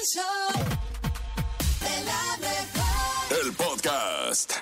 El 0.00 0.06
show 0.06 0.52
de 1.80 2.04
la 2.04 2.36
mejor. 2.38 3.44
El 3.44 3.52
podcast. 3.52 4.52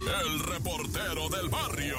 El 0.00 0.40
reportero 0.40 1.28
del 1.30 1.48
barrio. 1.48 1.96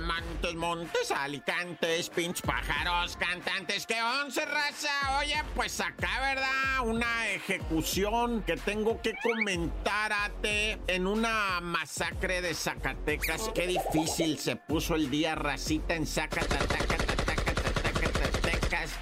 Montes, 0.00 0.54
montes, 0.54 1.10
alicantes, 1.10 2.08
pinch 2.10 2.42
pájaros, 2.42 3.16
cantantes, 3.16 3.86
que 3.86 4.00
once 4.00 4.44
raza. 4.44 5.18
Oye, 5.18 5.36
pues 5.54 5.80
acá, 5.80 6.20
¿verdad? 6.20 6.86
Una 6.86 7.28
ejecución 7.30 8.42
que 8.42 8.56
tengo 8.56 9.00
que 9.02 9.14
comentarte 9.22 10.78
en 10.86 11.06
una 11.06 11.60
masacre 11.60 12.40
de 12.40 12.54
Zacatecas. 12.54 13.50
Qué 13.54 13.66
difícil 13.66 14.38
se 14.38 14.56
puso 14.56 14.94
el 14.94 15.10
día 15.10 15.34
racita 15.34 15.94
en 15.94 16.06
Zacatecas. 16.06 16.77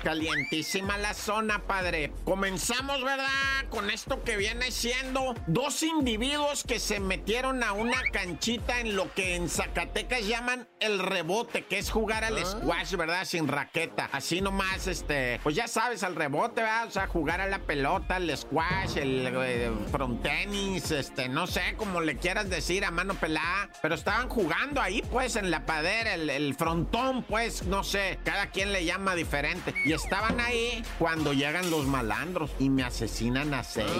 Calientísima 0.06 0.96
la 0.98 1.14
zona, 1.14 1.66
padre. 1.66 2.12
Comenzamos, 2.24 3.02
¿verdad? 3.02 3.26
Con 3.70 3.90
esto 3.90 4.22
que 4.22 4.36
viene 4.36 4.70
siendo 4.70 5.34
dos 5.48 5.82
individuos 5.82 6.62
que 6.62 6.78
se 6.78 7.00
metieron 7.00 7.64
a 7.64 7.72
una 7.72 8.00
canchita 8.12 8.78
en 8.78 8.94
lo 8.94 9.12
que 9.14 9.34
en 9.34 9.48
Zacatecas 9.48 10.24
llaman 10.24 10.68
el 10.78 11.00
rebote, 11.00 11.64
que 11.64 11.78
es 11.78 11.90
jugar 11.90 12.22
al 12.22 12.38
squash, 12.46 12.94
¿verdad? 12.94 13.24
Sin 13.24 13.48
raqueta. 13.48 14.08
Así 14.12 14.40
nomás, 14.40 14.86
este, 14.86 15.40
pues 15.42 15.56
ya 15.56 15.66
sabes, 15.66 16.04
al 16.04 16.14
rebote, 16.14 16.60
¿verdad? 16.60 16.86
O 16.86 16.90
sea, 16.92 17.08
jugar 17.08 17.40
a 17.40 17.48
la 17.48 17.58
pelota, 17.58 18.18
el 18.18 18.36
squash, 18.36 18.98
el 18.98 19.26
eh, 19.26 19.72
front 19.90 20.22
tenis, 20.22 20.92
este, 20.92 21.28
no 21.28 21.48
sé, 21.48 21.74
como 21.76 22.00
le 22.00 22.16
quieras 22.16 22.48
decir, 22.48 22.84
a 22.84 22.92
mano 22.92 23.14
pelada. 23.14 23.70
Pero 23.82 23.96
estaban 23.96 24.28
jugando 24.28 24.80
ahí, 24.80 25.02
pues, 25.10 25.34
en 25.34 25.50
la 25.50 25.66
padera, 25.66 26.14
el, 26.14 26.30
el 26.30 26.54
frontón, 26.54 27.24
pues, 27.24 27.64
no 27.64 27.82
sé, 27.82 28.20
cada 28.22 28.52
quien 28.52 28.72
le 28.72 28.84
llama 28.84 29.16
diferente. 29.16 29.74
Y 29.84 29.95
estaban 29.96 30.40
ahí 30.40 30.82
cuando 30.98 31.32
llegan 31.32 31.70
los 31.70 31.86
malandros 31.86 32.50
y 32.58 32.70
me 32.70 32.84
asesinan 32.84 33.52
a 33.54 33.64
seis. 33.64 33.90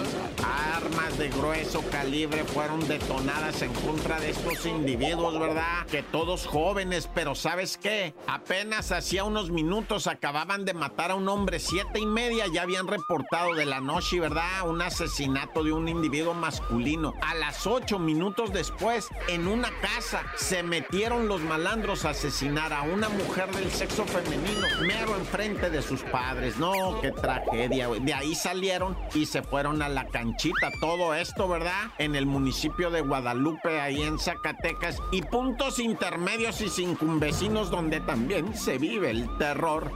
Armas 0.75 1.17
de 1.17 1.29
grueso 1.29 1.81
calibre 1.91 2.43
fueron 2.45 2.87
detonadas 2.87 3.61
en 3.61 3.73
contra 3.73 4.19
de 4.19 4.29
estos 4.29 4.65
individuos, 4.65 5.39
¿verdad? 5.39 5.85
Que 5.91 6.03
todos 6.03 6.45
jóvenes, 6.45 7.09
pero 7.13 7.35
¿sabes 7.35 7.77
qué? 7.77 8.13
Apenas 8.27 8.91
hacía 8.91 9.23
unos 9.23 9.49
minutos 9.49 10.07
acababan 10.07 10.65
de 10.65 10.73
matar 10.73 11.11
a 11.11 11.15
un 11.15 11.27
hombre, 11.27 11.59
siete 11.59 11.99
y 11.99 12.05
media 12.05 12.45
ya 12.53 12.61
habían 12.61 12.87
reportado 12.87 13.55
de 13.55 13.65
la 13.65 13.81
noche, 13.81 14.19
¿verdad? 14.19 14.69
Un 14.69 14.81
asesinato 14.81 15.63
de 15.63 15.73
un 15.73 15.87
individuo 15.87 16.33
masculino. 16.33 17.13
A 17.21 17.35
las 17.35 17.65
ocho 17.67 17.99
minutos 17.99 18.53
después, 18.53 19.07
en 19.27 19.47
una 19.47 19.69
casa, 19.81 20.23
se 20.35 20.63
metieron 20.63 21.27
los 21.27 21.41
malandros 21.41 22.05
a 22.05 22.11
asesinar 22.11 22.73
a 22.73 22.83
una 22.83 23.09
mujer 23.09 23.49
del 23.55 23.71
sexo 23.71 24.05
femenino, 24.05 24.67
mero 24.81 25.15
enfrente 25.15 25.69
de 25.69 25.81
sus 25.87 26.03
padres. 26.03 26.57
No, 26.57 26.99
qué 27.01 27.11
tragedia. 27.11 27.87
De 27.87 28.13
ahí 28.13 28.35
salieron 28.35 28.97
y 29.13 29.25
se 29.25 29.41
fueron 29.41 29.81
a 29.81 29.89
la 29.89 30.05
canchita. 30.07 30.71
Todo 30.81 31.13
esto, 31.13 31.47
¿verdad? 31.47 31.91
En 31.97 32.15
el 32.15 32.25
municipio 32.25 32.91
de 32.91 33.01
Guadalupe, 33.01 33.79
ahí 33.79 34.01
en 34.01 34.19
Zacatecas. 34.19 35.01
Y 35.11 35.21
puntos 35.21 35.79
intermedios 35.79 36.61
y 36.61 36.69
circunvecinos 36.69 37.71
donde 37.71 37.99
también 38.01 38.55
se 38.55 38.77
vive 38.77 39.09
el 39.11 39.37
terror. 39.37 39.91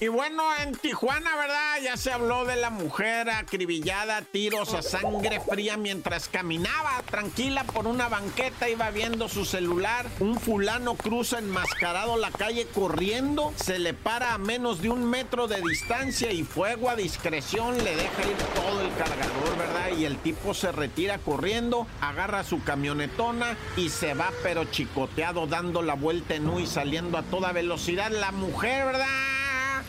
Y 0.00 0.08
bueno, 0.08 0.42
en 0.60 0.74
Tijuana, 0.74 1.34
¿verdad? 1.36 1.78
Ya 1.82 1.96
se 1.96 2.12
habló 2.12 2.44
de 2.44 2.56
la 2.56 2.68
mujer 2.68 3.30
acribillada 3.30 4.20
tiros 4.22 4.74
a 4.74 4.82
sangre 4.82 5.40
fría 5.40 5.76
mientras 5.76 6.28
caminaba 6.28 7.02
tranquila 7.10 7.64
por 7.64 7.86
una 7.86 8.08
banqueta, 8.08 8.68
iba 8.68 8.90
viendo 8.90 9.28
su 9.28 9.44
celular. 9.46 10.06
Un 10.20 10.38
fulano 10.38 10.94
cruza 10.94 11.38
enmascarado 11.38 12.18
la 12.18 12.30
calle 12.30 12.66
corriendo, 12.74 13.54
se 13.56 13.78
le 13.78 13.94
para 13.94 14.34
a 14.34 14.38
menos 14.38 14.82
de 14.82 14.90
un 14.90 15.08
metro 15.08 15.46
de 15.48 15.62
distancia 15.62 16.32
y 16.32 16.42
fuego 16.42 16.90
a 16.90 16.96
discreción 16.96 17.82
le 17.82 17.96
deja 17.96 18.22
ir 18.22 18.36
todo 18.54 18.80
el 18.82 18.92
cargador, 18.96 19.56
¿verdad? 19.56 19.96
Y 19.96 20.04
el 20.04 20.18
tipo 20.18 20.52
se 20.52 20.70
retira 20.72 21.18
corriendo, 21.18 21.86
agarra 22.00 22.44
su 22.44 22.62
camionetona 22.62 23.56
y 23.76 23.88
se 23.88 24.12
va 24.12 24.30
pero 24.42 24.64
chicoteado 24.64 25.46
dando 25.46 25.82
la 25.82 25.94
vuelta 25.94 26.34
en 26.34 26.48
U 26.48 26.60
y 26.60 26.66
saliendo 26.66 27.16
a 27.16 27.22
toda 27.22 27.52
velocidad. 27.52 28.10
La 28.10 28.32
mujer, 28.32 28.84
¿verdad? 28.84 29.03
Bye. 29.04 29.43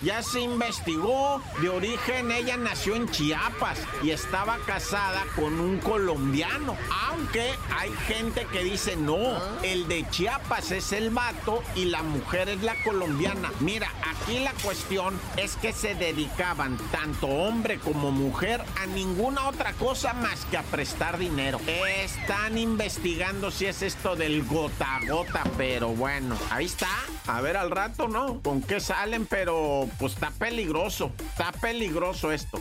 Ya 0.06 0.22
se 0.22 0.40
investigó. 0.40 1.42
De 1.60 1.68
origen 1.68 2.30
ella 2.32 2.58
nació 2.58 2.96
en 2.96 3.10
Chiapas 3.10 3.80
y 4.04 4.12
estaba 4.12 4.60
casada 4.68 5.24
con 5.36 5.60
un 5.60 5.80
colombiano. 5.80 6.78
Aunque 7.10 7.56
hay 7.76 7.92
gente 8.08 8.46
que 8.52 8.64
dice 8.64 8.96
no, 8.96 9.36
el 9.64 9.88
de 9.88 10.08
Chiapas 10.12 10.70
es 10.70 10.92
el 10.92 11.10
vato 11.10 11.64
y 11.74 11.86
la 11.86 12.04
mujer 12.04 12.50
es 12.50 12.62
la 12.62 12.76
colombiana. 12.84 13.52
Mira, 13.62 13.92
aquí 14.08 14.42
la 14.42 14.54
cuestión 14.64 15.20
es 15.38 15.56
que 15.56 15.74
se 15.74 15.96
dedicaban 15.96 16.78
tanto 16.92 17.26
hombre 17.26 17.80
como 17.80 18.12
mujer 18.12 18.64
a 18.80 18.86
ninguna 18.86 19.48
otra 19.48 19.74
cosa 19.74 20.14
más 20.14 20.46
que 20.52 20.58
a 20.58 20.64
prestar 20.64 21.18
dinero. 21.18 21.60
Están 21.68 22.60
investigando 22.60 23.50
si 23.50 23.66
es 23.66 23.82
esto 23.82 24.16
del 24.16 24.44
gota 24.44 24.98
a 24.98 25.06
gota, 25.08 25.42
pero 25.58 25.90
bueno, 25.90 26.38
ahí 26.52 26.66
está. 26.66 26.90
A 27.26 27.42
ver 27.42 27.58
al 27.58 27.72
rato, 27.72 28.08
¿no? 28.08 28.40
¿Con 28.42 28.62
qué 28.62 28.80
salen? 28.80 29.26
Pero 29.26 29.90
pues 29.98 30.14
está 30.14 30.32
peligroso. 30.32 31.12
Está 31.20 31.52
peligroso 31.52 32.32
esto. 32.32 32.60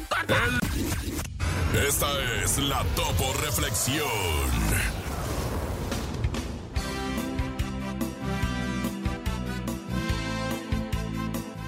Esta 1.87 2.07
es 2.43 2.59
la 2.59 2.85
Topo 2.95 3.33
Reflexión. 3.43 4.09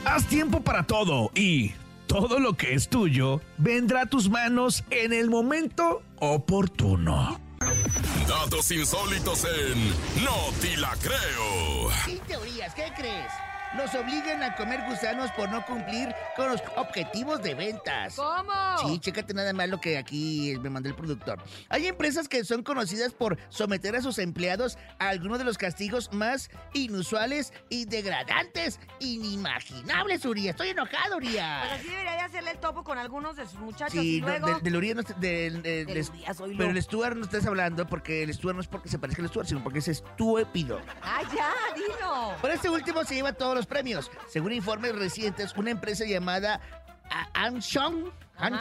Haz 0.05 0.27
tiempo 0.29 0.61
para 0.61 0.85
todo 0.85 1.31
y 1.35 1.73
todo 2.07 2.39
lo 2.39 2.55
que 2.55 2.75
es 2.75 2.89
tuyo 2.89 3.41
vendrá 3.59 4.03
a 4.03 4.07
tus 4.07 4.31
manos 4.31 4.85
en 4.91 5.13
el 5.13 5.29
momento 5.29 6.03
oportuno. 6.21 7.41
Datos 8.29 8.71
insólitos 8.71 9.45
en 9.45 9.89
No 10.25 10.37
Te 10.61 10.77
La 10.77 10.95
Creo. 11.03 11.91
Sin 12.05 12.19
teorías, 12.21 12.75
¿qué 12.75 12.93
crees? 12.97 13.33
Nos 13.75 13.95
obligan 13.95 14.43
a 14.43 14.55
comer 14.57 14.81
gusanos 14.89 15.31
por 15.33 15.51
no 15.51 15.65
cumplir 15.67 16.15
con 16.37 16.49
los 16.51 16.63
objetivos 16.77 17.43
de 17.43 17.55
ventas. 17.55 18.15
¿Cómo? 18.17 18.53
Sí, 18.87 18.99
chécate 19.01 19.35
nada 19.35 19.53
más 19.53 19.69
lo 19.69 19.81
que 19.81 19.99
aquí 19.99 20.55
me 20.63 20.71
mandó 20.71 20.89
el 20.89 20.95
productor. 20.95 21.43
Hay 21.69 21.87
empresas 21.87 22.29
que 22.29 22.45
son 22.45 22.63
conocidas 22.63 23.13
por 23.13 23.37
someter 23.51 23.95
a 23.97 24.01
sus 24.03 24.19
empleados 24.19 24.79
a 24.99 25.09
algunos 25.09 25.39
de 25.39 25.45
los 25.45 25.59
castigos 25.59 26.13
más 26.13 26.49
inusuales 26.73 27.53
y 27.69 27.85
degradantes, 27.85 28.79
inimaginables, 29.01 30.25
Urias. 30.25 30.51
Estoy 30.55 30.69
enojado, 30.71 31.17
Pues 31.17 31.29
Urias. 31.29 31.73
así 31.73 31.89
debería 31.89 32.13
de 32.13 32.21
hacerle 32.21 32.51
el 32.53 32.59
topo 32.59 32.83
con 32.85 32.99
algunos 32.99 33.37
de 33.37 33.45
sus 33.47 33.59
muchachos 33.59 33.93
Sí, 34.01 34.17
y 34.17 34.21
luego... 34.21 34.47
del, 34.49 34.63
del 34.63 34.77
Urias 34.77 34.97
no 34.97 35.03
Urias, 35.17 36.41
oílo. 36.41 36.59
pero 36.59 36.71
el 36.71 36.83
Stuart 36.83 37.17
no 37.17 37.25
estás 37.25 37.47
hablando 37.47 37.87
porque 37.87 38.23
el 38.23 38.33
Stuart 38.33 38.55
no 38.55 38.61
es 38.63 38.69
porque 38.69 38.89
se 38.89 38.99
parezca 38.99 39.23
al 39.23 39.29
Stuart, 39.29 39.49
sino 39.49 39.63
porque 39.63 39.81
es 39.81 39.89
estúpido. 39.89 40.81
¡Ah, 41.03 41.21
ya! 41.35 41.51
¡Dilo! 41.75 42.35
Por 42.41 42.51
este 42.51 42.71
último 42.71 43.05
se 43.05 43.15
lleva 43.17 43.33
todos 43.33 43.56
los 43.57 43.67
premios. 43.67 44.11
Según 44.29 44.53
informes 44.53 44.95
recientes, 44.95 45.53
una 45.57 45.71
empresa 45.71 46.05
llamada 46.05 46.61
Anshong, 47.35 48.13
Han- 48.39 48.53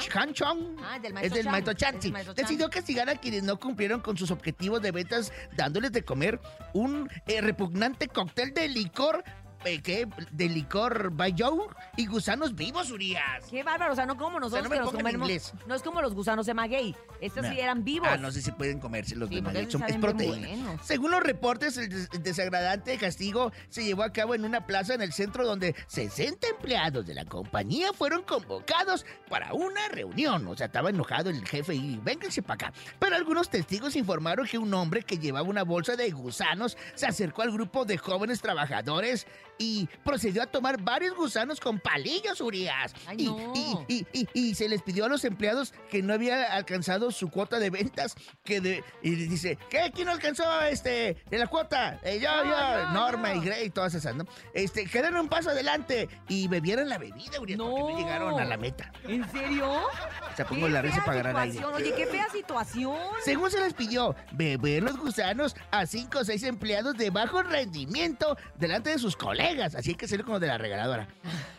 Ah, 0.81 1.00
del 1.01 1.17
es 1.17 1.33
del 1.33 1.44
Chan, 1.44 1.51
maestro 1.51 1.73
Chan, 1.73 1.95
es 1.95 2.01
sí, 2.01 2.07
del 2.07 2.13
maestro 2.13 2.33
Chan. 2.33 2.44
decidió 2.45 2.69
castigar 2.69 3.09
a 3.09 3.16
quienes 3.17 3.44
no 3.44 3.59
cumplieron 3.59 4.00
con 4.00 4.16
sus 4.17 4.31
objetivos 4.31 4.81
de 4.81 4.91
ventas, 4.91 5.33
dándoles 5.57 5.91
de 5.91 6.03
comer 6.06 6.39
un 6.73 7.09
eh, 7.28 7.41
repugnante 7.41 8.07
cóctel 8.07 8.53
de 8.53 8.69
licor, 8.69 9.23
eh, 9.66 9.81
¿qué? 9.81 10.08
De 10.31 10.48
licor 10.50 11.12
Bayo 11.12 11.68
y 11.98 12.06
gusanos 12.06 12.56
vivos, 12.56 12.92
Urias. 12.92 13.46
¡Qué 13.50 13.64
bárbaro! 13.64 13.94
O 13.94 13.96
sea, 13.96 14.06
no 14.06 14.18
como 14.18 14.40
nosotros 14.40 14.64
no 14.64 14.70
me 14.70 14.76
que 14.78 14.81
nos 14.81 14.92
comemos... 14.92 15.28
inglés. 15.30 15.53
No 15.68 15.76
es 15.76 15.81
como 15.81 16.02
los 16.02 16.14
gusanos 16.14 16.46
de 16.46 16.53
maguey. 16.53 16.96
Estos 17.22 17.46
sí 17.48 17.59
eran 17.59 17.84
vivos. 17.84 18.08
Ah, 18.12 18.18
no 18.18 18.31
sé 18.31 18.42
si 18.42 18.52
pueden 18.52 18.80
comerse 18.80 19.16
los 19.16 19.30
Sí, 19.30 19.36
de 19.36 19.42
maguey, 19.42 19.70
son- 19.72 19.84
es 19.84 19.98
proteína. 19.98 20.78
Según 20.84 21.12
los 21.12 21.22
reportes, 21.22 21.78
el 21.78 21.90
des- 21.90 22.09
desagradante 22.22 22.98
castigo 22.98 23.52
se 23.70 23.84
llevó 23.84 24.04
a 24.04 24.12
cabo 24.14 24.36
en 24.36 24.46
una 24.46 24.66
plaza 24.66 24.94
en 24.94 25.02
el 25.02 25.14
centro 25.14 25.46
donde 25.46 25.75
60 25.88 26.48
empleados 26.48 27.06
de 27.06 27.13
la 27.16 27.25
compañía 27.25 27.94
fueron 27.94 28.24
convocados 28.24 29.06
para 29.30 29.54
una 29.54 29.88
reunión. 29.89 30.48
O 30.48 30.56
sea, 30.56 30.68
estaba 30.68 30.89
enojado 30.89 31.30
el 31.30 31.45
jefe 31.48 31.74
y 31.75 31.98
vénganse 32.04 32.42
para 32.42 32.68
acá. 32.68 32.74
Pero 33.00 33.16
algunos 33.16 33.50
testigos 33.50 33.95
informaron 33.95 34.45
que 34.48 34.57
un 34.57 34.74
hombre 34.74 35.04
que 35.04 35.18
llevaba 35.18 35.48
una 35.48 35.63
bolsa 35.63 35.95
de 35.95 36.12
gusanos 36.12 36.78
se 36.95 37.06
acercó 37.07 37.42
al 37.42 37.51
grupo 37.51 37.86
de 37.86 37.98
jóvenes 37.98 38.42
trabajadores 38.42 39.25
y 39.57 39.88
procedió 40.04 40.44
a 40.44 40.48
tomar 40.48 40.81
varios 40.81 41.16
gusanos 41.16 41.60
con 41.60 41.80
palillos, 41.80 42.42
Urias. 42.42 42.94
Ay, 43.07 43.18
y, 43.19 43.25
no. 43.25 43.54
y- 43.56 43.86
y, 43.88 44.07
y- 44.13 44.28
y 44.34 44.56
se 44.56 44.68
les 44.69 44.81
pidió 44.81 45.06
a 45.06 45.10
los 45.10 45.24
empleados 45.25 45.74
que 45.90 46.02
no 46.04 46.13
había 46.13 46.54
alcanzado 46.54 47.12
su 47.12 47.30
cuota 47.30 47.60
de 47.60 47.69
ventas, 47.69 48.16
que 48.44 48.60
de, 48.62 48.84
y 49.02 49.12
dice, 49.16 49.57
¿qué? 49.69 49.92
¿Quién 49.94 50.07
no 50.07 50.12
alcanzó 50.13 50.44
este, 50.63 51.18
de 51.30 51.38
la 51.38 51.48
cuota? 51.48 52.00
Eh, 52.04 52.19
yo, 52.22 52.30
No, 52.44 52.44
yo, 52.46 52.90
Norma 52.92 53.34
y 53.34 53.40
Grey, 53.40 53.69
todas 53.69 53.94
esas, 53.96 54.16
¿no? 54.16 54.25
Este, 54.54 54.86
quedaron 54.86 55.22
un 55.22 55.30
paso 55.30 55.50
adelante 55.52 56.10
y 56.28 56.48
bebieron 56.48 56.90
la 56.90 56.98
bebida, 56.98 57.40
Urias, 57.40 57.60
porque 57.60 57.94
no 57.94 57.98
llegaron 57.98 58.40
a 58.40 58.46
la 58.46 58.58
meta. 58.58 58.92
¿En 59.08 59.30
serio? 59.31 59.72
O 59.72 60.36
sea, 60.36 60.46
pongo 60.46 60.68
la 60.68 60.81
risa 60.81 61.04
para 61.06 61.18
ganar 61.24 61.44
aire. 61.44 61.63
Oye, 61.66 61.94
qué 61.96 62.06
fea 62.08 62.28
situación. 62.30 62.98
Según 63.24 63.50
se 63.51 63.60
les 63.60 63.74
pidió 63.74 64.16
beber 64.34 64.84
los 64.84 64.98
gusanos 64.98 65.56
a 65.72 65.86
cinco 65.86 66.19
o 66.19 66.24
seis 66.25 66.44
empleados 66.44 66.98
de 66.98 67.10
bajo 67.10 67.42
rendimiento 67.44 68.38
delante 68.58 68.90
de 68.90 69.00
sus 69.00 69.16
colegas. 69.16 69.44
Así 69.75 69.89
hay 69.92 69.95
que 69.95 70.07
ser 70.07 70.24
como 70.24 70.39
de 70.39 70.47
la 70.47 70.57
regaladora. 70.57 71.07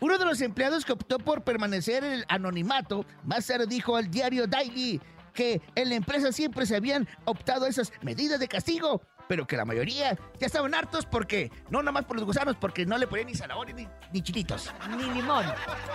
Uno 0.00 0.18
de 0.18 0.24
los 0.24 0.40
empleados 0.40 0.84
que 0.84 0.92
optó 0.92 1.18
por 1.18 1.42
permanecer 1.42 2.04
en 2.04 2.12
el 2.12 2.24
anonimato, 2.28 3.04
más 3.24 3.46
tarde 3.46 3.66
dijo 3.66 3.96
al 3.96 4.10
diario 4.10 4.46
Daily 4.46 5.00
que 5.32 5.60
en 5.74 5.90
la 5.90 5.94
empresa 5.96 6.32
siempre 6.32 6.64
se 6.66 6.76
habían 6.76 7.06
optado 7.26 7.66
esas 7.66 7.92
medidas 8.02 8.40
de 8.40 8.48
castigo, 8.48 9.02
pero 9.28 9.46
que 9.46 9.56
la 9.56 9.64
mayoría 9.66 10.16
ya 10.38 10.46
estaban 10.46 10.74
hartos 10.74 11.04
porque, 11.04 11.50
no 11.68 11.80
nada 11.82 11.92
más 11.92 12.04
por 12.06 12.16
los 12.16 12.24
gusanos, 12.24 12.56
porque 12.56 12.86
no 12.86 12.96
le 12.96 13.06
ponían 13.06 13.26
ni 13.26 13.34
zanahoria 13.34 13.74
ni, 13.74 13.86
ni 14.12 14.22
chilitos. 14.22 14.72
Ni 14.96 15.02
limón. 15.12 15.44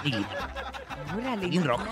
Ni- 0.03 0.25
Órale, 1.17 1.61
rojo. 1.61 1.83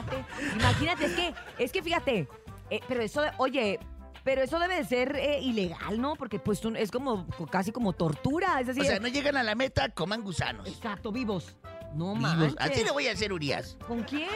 imagínate. 0.56 1.06
Es 1.06 1.14
que, 1.14 1.34
es 1.58 1.72
que 1.72 1.82
fíjate, 1.82 2.28
eh, 2.70 2.80
pero 2.88 3.02
eso, 3.02 3.22
oye, 3.38 3.80
pero 4.24 4.42
eso 4.42 4.60
debe 4.60 4.76
de 4.76 4.86
ser 4.86 5.16
eh, 5.16 5.40
ilegal, 5.42 6.00
¿no? 6.00 6.16
Porque 6.16 6.40
pues 6.40 6.62
es 6.78 6.92
como 6.92 7.28
casi 7.52 7.72
como 7.72 7.94
tortura, 7.94 8.60
es 8.60 8.68
decir, 8.68 8.84
O 8.84 8.86
sea, 8.86 9.00
no 9.00 9.08
llegan 9.08 9.38
a 9.38 9.44
la 9.44 9.56
meta, 9.56 9.90
coman 9.90 10.22
gusanos. 10.24 10.68
exacto, 10.68 11.12
vivos. 11.12 11.56
No 11.94 12.16
manches. 12.16 12.56
Así 12.60 12.84
le 12.84 12.92
voy 12.92 13.08
a 13.08 13.14
hacer, 13.14 13.34
Urias. 13.34 13.76
¿Con 13.88 14.04
quién? 14.04 14.30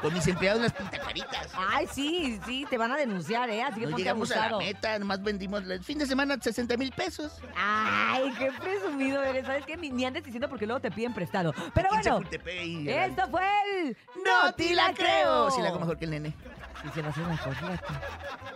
Con 0.00 0.14
mis 0.14 0.26
empleados 0.26 0.62
las 0.62 0.72
pintacaritas. 0.72 1.48
Ay, 1.56 1.86
sí, 1.92 2.40
sí, 2.46 2.66
te 2.70 2.78
van 2.78 2.92
a 2.92 2.96
denunciar, 2.96 3.50
¿eh? 3.50 3.62
Así 3.62 3.80
que 3.80 3.86
No 3.86 3.96
llegamos 3.96 4.30
a 4.30 4.36
la 4.36 4.42
abusado. 4.44 4.60
meta, 4.60 4.98
nomás 4.98 5.22
vendimos 5.22 5.64
el 5.64 5.82
fin 5.82 5.98
de 5.98 6.06
semana 6.06 6.36
60 6.40 6.76
mil 6.76 6.92
pesos. 6.92 7.40
Ay, 7.56 8.32
qué 8.38 8.52
presumido 8.52 9.22
eres. 9.22 9.46
¿Sabes 9.46 9.64
qué? 9.66 9.76
Ni, 9.76 10.04
andes 10.04 10.24
diciendo 10.24 10.48
porque 10.48 10.66
luego 10.66 10.80
te 10.80 10.90
piden 10.90 11.12
prestado. 11.12 11.52
Pero 11.74 11.88
bueno, 11.90 12.20
esto 12.30 13.28
fue 13.28 13.46
el... 13.80 13.96
¡No 14.24 14.52
te 14.54 14.74
la 14.74 14.92
creo! 14.94 15.50
Si 15.50 15.60
la 15.60 15.68
hago 15.68 15.80
mejor 15.80 15.98
que 15.98 16.04
el 16.04 16.12
nene. 16.12 16.34
Y 16.84 16.88
se 16.94 17.02
lo 17.02 17.08
hace 17.08 17.20
mejor. 17.20 17.54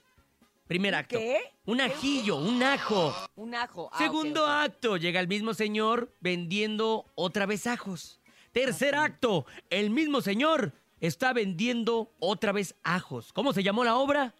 Primer 0.67 0.93
¿Un 0.93 0.99
acto. 0.99 1.17
qué? 1.17 1.39
Un 1.65 1.81
ajillo, 1.81 2.37
un 2.37 2.61
ajo. 2.63 3.13
Un 3.35 3.55
ajo. 3.55 3.89
Ah, 3.93 3.97
Segundo 3.97 4.45
acto, 4.45 4.97
llega 4.97 5.19
el 5.19 5.27
mismo 5.27 5.53
señor 5.53 6.13
vendiendo 6.19 7.05
otra 7.15 7.45
vez 7.45 7.67
ajos. 7.67 8.19
Tercer 8.57 8.95
acto, 8.95 9.45
el 9.69 9.91
mismo 9.91 10.19
señor 10.19 10.73
está 10.99 11.31
vendiendo 11.31 12.11
otra 12.17 12.51
vez 12.51 12.73
ajos. 12.83 13.31
¿Cómo 13.31 13.53
se 13.53 13.61
llamó 13.61 13.83
la 13.83 13.97
obra? 13.97 14.33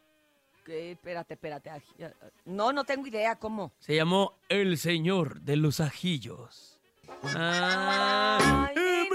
¿Qué? 0.65 0.93
Espérate, 0.93 1.35
espérate. 1.35 1.69
No, 2.43 2.73
no 2.73 2.83
tengo 2.83 3.05
idea 3.05 3.35
cómo. 3.35 3.73
Se 3.77 3.95
llamó 3.95 4.39
El 4.49 4.79
Señor 4.79 5.41
de 5.41 5.57
los 5.57 5.79
Ajillos. 5.79 6.81
Ah. 7.21 8.67
Ay. 8.75 9.07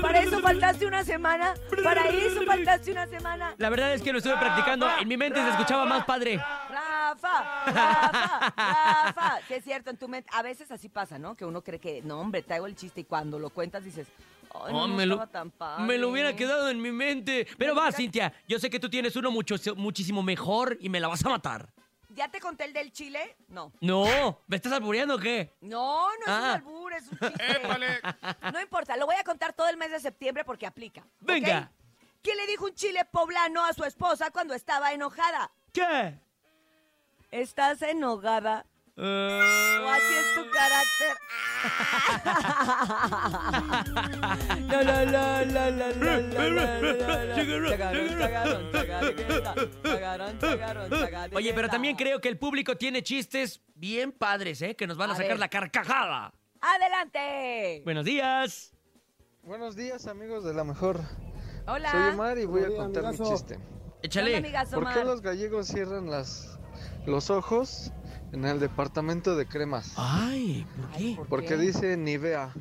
Para 0.00 0.22
eso 0.22 0.38
faltaste 0.38 0.86
una 0.86 1.02
semana. 1.02 1.54
Para 1.82 2.08
eso 2.08 2.42
faltaste 2.46 2.92
una 2.92 3.06
semana. 3.08 3.54
La 3.58 3.68
verdad 3.68 3.94
es 3.94 4.02
que 4.02 4.12
lo 4.12 4.18
estuve 4.18 4.36
practicando. 4.36 4.86
En 5.00 5.08
mi 5.08 5.16
mente 5.16 5.42
se 5.42 5.50
escuchaba 5.50 5.84
más 5.86 6.04
padre. 6.04 6.40
Rafa, 7.14 7.64
Rafa, 7.66 8.52
Rafa. 8.56 9.38
Sí, 9.48 9.54
es 9.54 9.64
cierto, 9.64 9.90
en 9.90 9.96
tu 9.96 10.08
mente. 10.08 10.28
A 10.32 10.42
veces 10.42 10.70
así 10.70 10.88
pasa, 10.88 11.18
¿no? 11.18 11.34
Que 11.36 11.44
uno 11.44 11.62
cree 11.62 11.78
que, 11.80 12.02
no, 12.02 12.20
hombre, 12.20 12.42
traigo 12.42 12.66
el 12.66 12.74
chiste 12.76 13.00
y 13.00 13.04
cuando 13.04 13.38
lo 13.38 13.50
cuentas 13.50 13.84
dices, 13.84 14.08
ay, 14.54 14.72
no, 14.72 14.84
Oh, 14.84 14.88
no 14.88 14.94
me, 14.94 15.06
lo, 15.06 15.14
estaba 15.14 15.30
tan 15.30 15.50
padre. 15.50 15.84
me 15.84 15.98
lo 15.98 16.08
hubiera 16.10 16.34
quedado 16.34 16.68
en 16.70 16.80
mi 16.80 16.90
mente. 16.92 17.46
Pero 17.58 17.74
va. 17.74 17.90
Cintia. 17.92 18.32
Yo 18.46 18.58
sé 18.58 18.70
que 18.70 18.78
tú 18.80 18.88
tienes 18.90 19.16
uno 19.16 19.30
mucho, 19.30 19.56
muchísimo 19.76 20.22
mejor 20.22 20.76
y 20.80 20.88
me 20.88 21.00
la 21.00 21.08
vas 21.08 21.24
a 21.24 21.28
matar. 21.28 21.72
¿Ya 22.10 22.28
te 22.30 22.40
conté 22.40 22.64
el 22.64 22.72
del 22.72 22.90
chile? 22.90 23.36
No. 23.48 23.70
No, 23.80 24.40
¿me 24.48 24.56
estás 24.56 24.72
albureando 24.72 25.14
o 25.16 25.18
qué? 25.18 25.54
No, 25.60 26.08
no 26.08 26.22
es 26.22 26.26
un 26.26 26.32
Ah. 26.32 26.52
albur, 26.54 26.92
es 26.94 27.04
un 27.12 27.18
chiste. 27.18 28.00
No 28.52 28.60
importa, 28.60 28.96
lo 28.96 29.06
voy 29.06 29.14
a 29.16 29.22
contar 29.24 29.52
todo 29.52 29.68
el 29.68 29.76
mes 29.76 29.90
de 29.92 30.00
septiembre 30.00 30.44
porque 30.44 30.66
aplica. 30.66 31.02
¿ok? 31.02 31.06
Venga. 31.20 31.70
¿Qué 32.22 32.34
le 32.34 32.46
dijo 32.48 32.64
un 32.64 32.74
chile 32.74 33.04
poblano 33.04 33.64
a 33.64 33.72
su 33.72 33.84
esposa 33.84 34.30
cuando 34.32 34.52
estaba 34.54 34.92
enojada? 34.92 35.52
¿Qué? 35.72 36.18
¿Estás 37.30 37.82
enojada? 37.82 38.64
Uh... 38.96 39.02
O 39.02 39.88
así 39.90 40.14
es 40.14 40.34
tu 40.34 40.50
carácter. 40.50 41.16
Oye, 51.34 51.52
pero 51.54 51.68
también 51.68 51.96
creo 51.96 52.20
que 52.20 52.28
el 52.28 52.38
público 52.38 52.76
tiene 52.76 53.02
chistes 53.02 53.60
bien 53.74 54.10
padres, 54.10 54.62
¿eh? 54.62 54.74
Que 54.74 54.86
nos 54.86 54.96
van 54.96 55.10
a, 55.10 55.12
a 55.12 55.16
sacar 55.16 55.32
ver. 55.32 55.38
la 55.38 55.48
carcajada. 55.48 56.32
¡Adelante! 56.60 57.82
Buenos 57.84 58.04
días. 58.04 58.72
Buenos 59.42 59.76
días, 59.76 60.06
amigos 60.06 60.44
de 60.44 60.54
la 60.54 60.64
mejor. 60.64 61.00
Hola. 61.66 61.92
Soy 61.92 62.14
Omar 62.14 62.38
y 62.38 62.46
voy 62.46 62.64
a 62.64 62.68
contar 62.74 63.12
mi 63.12 63.18
chiste. 63.18 63.58
Échale. 64.02 64.42
¿Por 64.72 64.92
qué 64.92 65.04
los 65.04 65.20
gallegos 65.20 65.68
cierran 65.68 66.10
las 66.10 66.57
los 67.06 67.30
ojos 67.30 67.92
en 68.32 68.44
el 68.44 68.60
departamento 68.60 69.36
de 69.36 69.46
cremas? 69.46 69.92
Ay, 69.96 70.66
¿por 70.76 70.90
qué? 70.98 71.14
¿por 71.16 71.26
Porque 71.28 71.46
qué? 71.48 71.56
dice 71.56 71.96
Nivea. 71.96 72.52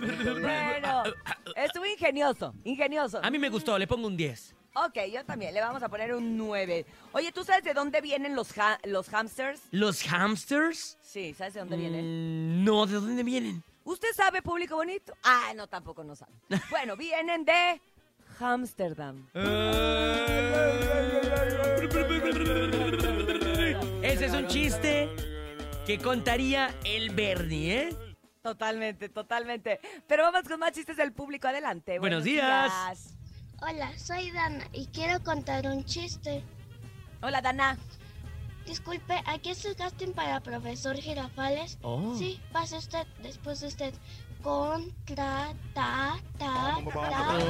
Bueno, 0.00 1.02
estuvo 1.56 1.86
ingenioso, 1.86 2.54
ingenioso. 2.64 3.20
A 3.22 3.30
mí 3.30 3.38
me 3.38 3.48
gustó, 3.48 3.78
le 3.78 3.86
pongo 3.86 4.06
un 4.08 4.16
10. 4.16 4.54
Ok, 4.74 4.98
yo 5.12 5.24
también, 5.24 5.52
le 5.52 5.60
vamos 5.60 5.82
a 5.82 5.88
poner 5.88 6.14
un 6.14 6.36
9. 6.38 6.86
Oye, 7.12 7.30
¿tú 7.30 7.44
sabes 7.44 7.62
de 7.62 7.74
dónde 7.74 8.00
vienen 8.00 8.34
los, 8.34 8.56
ha- 8.58 8.78
los 8.84 9.08
hamsters? 9.10 9.60
¿Los 9.70 10.02
hamsters? 10.02 10.96
Sí, 11.02 11.34
¿sabes 11.34 11.54
de 11.54 11.60
dónde 11.60 11.76
vienen? 11.76 12.60
Mm, 12.62 12.64
no, 12.64 12.86
¿de 12.86 12.94
dónde 12.94 13.22
vienen? 13.22 13.62
¿Usted 13.84 14.08
sabe, 14.14 14.40
público 14.42 14.76
bonito? 14.76 15.12
Ah, 15.24 15.52
no, 15.54 15.66
tampoco 15.66 16.02
no 16.04 16.16
sabe. 16.16 16.32
Bueno, 16.70 16.96
vienen 16.96 17.44
de 17.44 17.80
Amsterdam. 18.40 19.28
Ese 24.02 24.26
es 24.26 24.32
un 24.32 24.46
chiste 24.46 25.08
que 25.86 25.98
contaría 25.98 26.74
el 26.84 27.10
Bernie, 27.10 27.88
¿eh? 27.88 27.96
Totalmente, 28.42 29.08
totalmente. 29.08 29.80
Pero 30.06 30.24
vamos 30.24 30.48
con 30.48 30.58
más 30.58 30.72
chistes 30.72 30.96
del 30.96 31.12
público. 31.12 31.48
Adelante. 31.48 31.98
Buenos 31.98 32.24
días. 32.24 33.16
Hola, 33.60 33.96
soy 33.96 34.32
Dana 34.32 34.64
y 34.72 34.86
quiero 34.86 35.22
contar 35.22 35.66
un 35.66 35.84
chiste. 35.84 36.42
Hola, 37.22 37.40
Dana. 37.40 37.78
Disculpe, 38.66 39.14
¿aquí 39.26 39.50
es 39.50 39.64
el 39.64 39.76
casting 39.76 40.12
para 40.12 40.40
profesor 40.40 40.96
Girafales? 40.96 41.78
Oh. 41.82 42.14
Sí, 42.16 42.40
pase 42.52 42.76
usted, 42.76 43.06
después 43.22 43.60
de 43.60 43.68
usted. 43.68 43.94
Contra, 44.42 45.54
ta, 45.72 46.18
ta, 46.36 46.78
ta. 46.84 47.48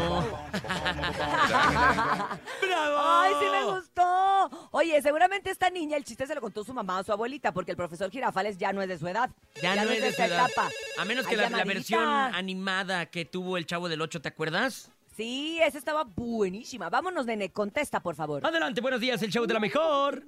¡Bravo! 2.61 2.99
¡Ay, 2.99 3.33
sí 3.41 3.47
me 3.51 3.65
gustó! 3.65 4.69
Oye, 4.73 5.01
seguramente 5.01 5.51
esta 5.51 5.71
niña 5.71 5.97
el 5.97 6.05
chiste 6.05 6.27
se 6.27 6.35
lo 6.35 6.43
contó 6.43 6.63
su 6.65 6.75
mamá 6.75 7.01
o 7.01 7.03
su 7.03 7.11
abuelita, 7.11 7.53
porque 7.53 7.71
el 7.71 7.79
profesor 7.79 8.11
Girafales 8.11 8.59
ya 8.59 8.75
no 8.75 8.83
es 8.83 8.89
de 8.89 8.99
su 8.99 9.09
edad. 9.09 9.31
Ya, 9.63 9.75
no 9.75 9.91
es 9.91 10.03
de 10.03 10.13
su 10.13 10.23
edad. 10.23 10.51
etapa. 10.51 10.69
A 10.99 11.05
menos 11.07 11.27
que 11.27 11.35
Ay, 11.35 11.51
la, 11.51 11.65
versión 11.65 12.05
animada 12.05 13.07
que 13.07 13.25
tuvo 13.25 13.57
el 13.57 13.65
Chavo 13.65 13.89
del 13.89 14.03
8, 14.03 14.21
¿te 14.21 14.29
acuerdas? 14.29 14.91
Sí, 15.17 15.59
esa 15.63 15.79
estaba 15.79 16.05
buenísima. 16.05 16.91
Vámonos, 16.91 17.25
nene, 17.25 17.51
contesta, 17.51 18.01
por 18.01 18.17
favor. 18.17 18.47
Adelante, 18.47 18.83
buenos 18.83 19.01
días, 19.01 19.23
el 19.23 19.31
show 19.31 19.47
de 19.47 19.55
la 19.55 19.61
mejor. 19.61 20.25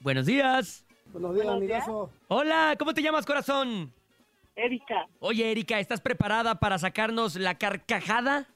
Buenos 0.00 0.26
días. 0.26 0.84
Buenos 1.12 1.34
días, 1.34 1.46
amigazo. 1.46 2.10
Hola, 2.26 2.74
¿cómo 2.76 2.92
te 2.92 3.02
llamas, 3.02 3.24
corazón? 3.24 3.92
Erika. 4.64 5.06
Oye, 5.20 5.50
Erika, 5.50 5.78
¿estás 5.80 6.00
preparada 6.00 6.58
para 6.60 6.78
sacarnos 6.78 7.36
la 7.36 7.56
carcajada? 7.56 8.46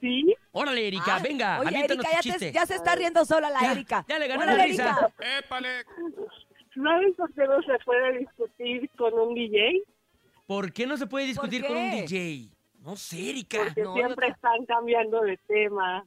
¿Sí? 0.00 0.34
Órale, 0.52 0.88
Erika, 0.88 1.16
Ah, 1.16 1.20
venga, 1.22 1.60
Oye, 1.60 1.68
aviéntanos 1.68 2.04
Erika, 2.06 2.22
tu 2.22 2.28
ya, 2.30 2.38
te- 2.38 2.52
ya 2.52 2.66
se 2.66 2.74
está 2.74 2.94
riendo 2.94 3.24
sola 3.26 3.50
la 3.50 3.60
Ya, 3.60 3.72
Erika. 3.72 4.04
ya 4.08 4.18
le 4.18 4.26
ganó 4.28 4.44
la 4.46 4.64
risa. 4.64 5.12
¡Épale! 5.38 5.84
¿Sabes 6.74 7.14
por 7.16 7.32
qué 7.34 7.44
no 7.46 7.60
se 7.62 7.78
puede 7.84 8.18
discutir 8.18 8.90
con 8.96 9.12
un 9.14 9.34
DJ? 9.34 9.82
¿Por 10.46 10.72
qué 10.72 10.86
no 10.86 10.96
se 10.96 11.06
puede 11.06 11.26
discutir 11.26 11.60
¿Por 11.60 11.68
con 11.68 11.76
un? 11.76 11.90
DJ? 11.90 12.48
No 12.82 12.96
sé, 12.96 13.28
Erika. 13.30 13.58
Porque 13.58 13.82
no, 13.82 13.92
siempre 13.94 14.28
están 14.28 14.64
cambiando 14.66 15.20
de 15.20 15.36
tema. 15.46 16.02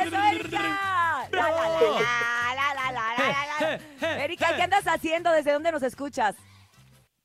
¡Eso, 0.00 0.16
Erika! 0.32 1.28
La, 1.32 1.50
la, 1.50 1.50
la, 1.50 2.53
Erika, 4.00 4.56
¿qué 4.56 4.62
andas 4.62 4.84
haciendo? 4.86 5.30
¿Desde 5.30 5.52
dónde 5.52 5.72
nos 5.72 5.82
escuchas? 5.82 6.36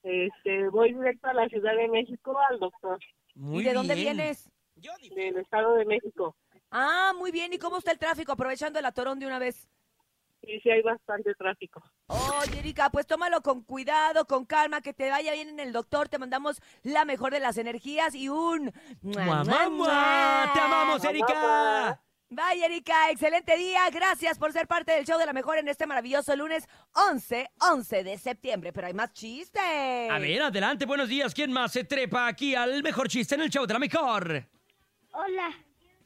Este, 0.03 0.69
voy 0.69 0.93
directo 0.93 1.27
a 1.27 1.33
la 1.33 1.47
Ciudad 1.49 1.75
de 1.75 1.87
México 1.89 2.37
al 2.49 2.59
doctor 2.59 2.99
Muy 3.35 3.61
¿Y 3.61 3.65
de 3.65 3.73
dónde 3.73 3.95
vienes? 3.95 4.49
del 5.13 5.37
Estado 5.37 5.75
de 5.75 5.85
México. 5.85 6.37
Ah, 6.71 7.13
muy 7.17 7.31
bien. 7.31 7.51
¿Y 7.51 7.57
cómo 7.57 7.77
está 7.77 7.91
el 7.91 7.99
tráfico? 7.99 8.31
Aprovechando 8.31 8.79
el 8.79 8.85
atorón 8.85 9.19
de 9.19 9.25
una 9.25 9.39
vez. 9.39 9.67
Y 10.41 10.59
sí 10.61 10.69
hay 10.69 10.81
bastante 10.81 11.33
tráfico. 11.35 11.83
Oye, 12.07 12.59
Erika, 12.59 12.89
pues 12.89 13.05
tómalo 13.05 13.41
con 13.41 13.61
cuidado, 13.61 14.25
con 14.25 14.45
calma, 14.45 14.81
que 14.81 14.93
te 14.93 15.09
vaya 15.09 15.33
bien 15.33 15.49
en 15.49 15.59
el 15.59 15.73
doctor. 15.73 16.07
Te 16.07 16.17
mandamos 16.17 16.61
la 16.83 17.03
mejor 17.03 17.33
de 17.33 17.41
las 17.41 17.57
energías 17.57 18.15
y 18.15 18.29
un... 18.29 18.71
¡Mua, 19.01 19.43
mua, 19.43 19.69
mua! 19.69 20.51
¡Te 20.53 20.59
amamos, 20.61 21.03
Erika! 21.03 22.01
Bye, 22.31 22.63
Erika. 22.63 23.09
Excelente 23.09 23.57
día. 23.57 23.89
Gracias 23.91 24.37
por 24.37 24.51
ser 24.53 24.67
parte 24.67 24.91
del 24.91 25.03
show 25.03 25.17
de 25.17 25.25
la 25.25 25.33
mejor 25.33 25.57
en 25.57 25.67
este 25.67 25.87
maravilloso 25.87 26.35
lunes 26.35 26.67
11, 26.93 27.49
11 27.59 28.03
de 28.03 28.17
septiembre. 28.19 28.71
Pero 28.71 28.85
hay 28.85 28.93
más 28.93 29.11
chistes. 29.13 29.61
A 30.11 30.19
ver, 30.19 30.41
adelante, 30.43 30.85
buenos 30.85 31.09
días. 31.09 31.33
¿Quién 31.33 31.51
más 31.51 31.71
se 31.71 31.85
trepa 31.85 32.27
aquí 32.27 32.53
al 32.53 32.83
mejor 32.83 33.07
chiste 33.07 33.33
en 33.33 33.41
el 33.41 33.49
show 33.49 33.65
de 33.65 33.73
la 33.73 33.79
mejor? 33.79 34.45
Hola. 35.13 35.49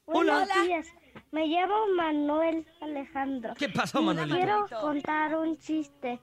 Hola. 0.06 0.46
Buenos 0.46 0.64
días. 0.66 0.88
Me 1.32 1.46
llamo 1.48 1.88
Manuel 1.98 2.66
Alejandro. 2.80 3.54
¿Qué 3.56 3.68
pasó, 3.68 4.02
Manuelito? 4.02 4.38
Quiero 4.38 4.66
contar 4.82 5.36
un 5.36 5.58
chiste. 5.58 6.22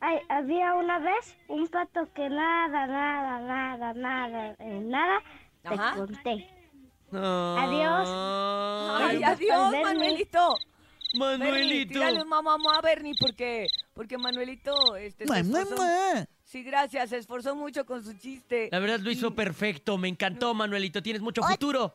Ay, 0.00 0.18
había 0.28 0.74
una 0.74 0.98
vez 0.98 1.36
un 1.48 1.68
pato 1.68 2.12
que 2.12 2.28
nada, 2.28 2.86
nada, 2.86 3.40
nada, 3.40 3.94
nada, 3.94 4.56
eh, 4.58 4.80
nada, 4.82 5.22
te 5.62 5.74
Ajá. 5.74 5.94
conté. 5.96 6.57
Adiós. 7.12 8.08
Ay, 9.00 9.22
adiós, 9.24 9.70
Bernie. 9.70 9.84
Manuelito. 9.84 10.56
Bernie, 11.18 11.38
Manuelito. 11.38 11.92
tírale 11.94 12.22
un 12.22 12.28
mamá 12.28 12.56
a 12.76 12.80
Bernie 12.82 13.14
porque, 13.18 13.66
porque 13.94 14.18
Manuelito 14.18 14.96
este, 14.96 15.26
se 15.26 15.32
Mua, 15.32 15.42
mua, 15.42 15.60
esforzó- 15.62 15.76
mua. 15.82 16.26
Sí, 16.44 16.62
gracias. 16.62 17.10
Se 17.10 17.16
esforzó 17.18 17.54
mucho 17.54 17.84
con 17.86 18.02
su 18.04 18.12
chiste. 18.14 18.68
La 18.72 18.78
verdad 18.78 19.00
lo 19.00 19.10
hizo 19.10 19.34
perfecto. 19.34 19.96
Me 19.98 20.08
encantó, 20.08 20.52
Manuelito. 20.54 21.02
Tienes 21.02 21.22
mucho 21.22 21.42
futuro. 21.42 21.94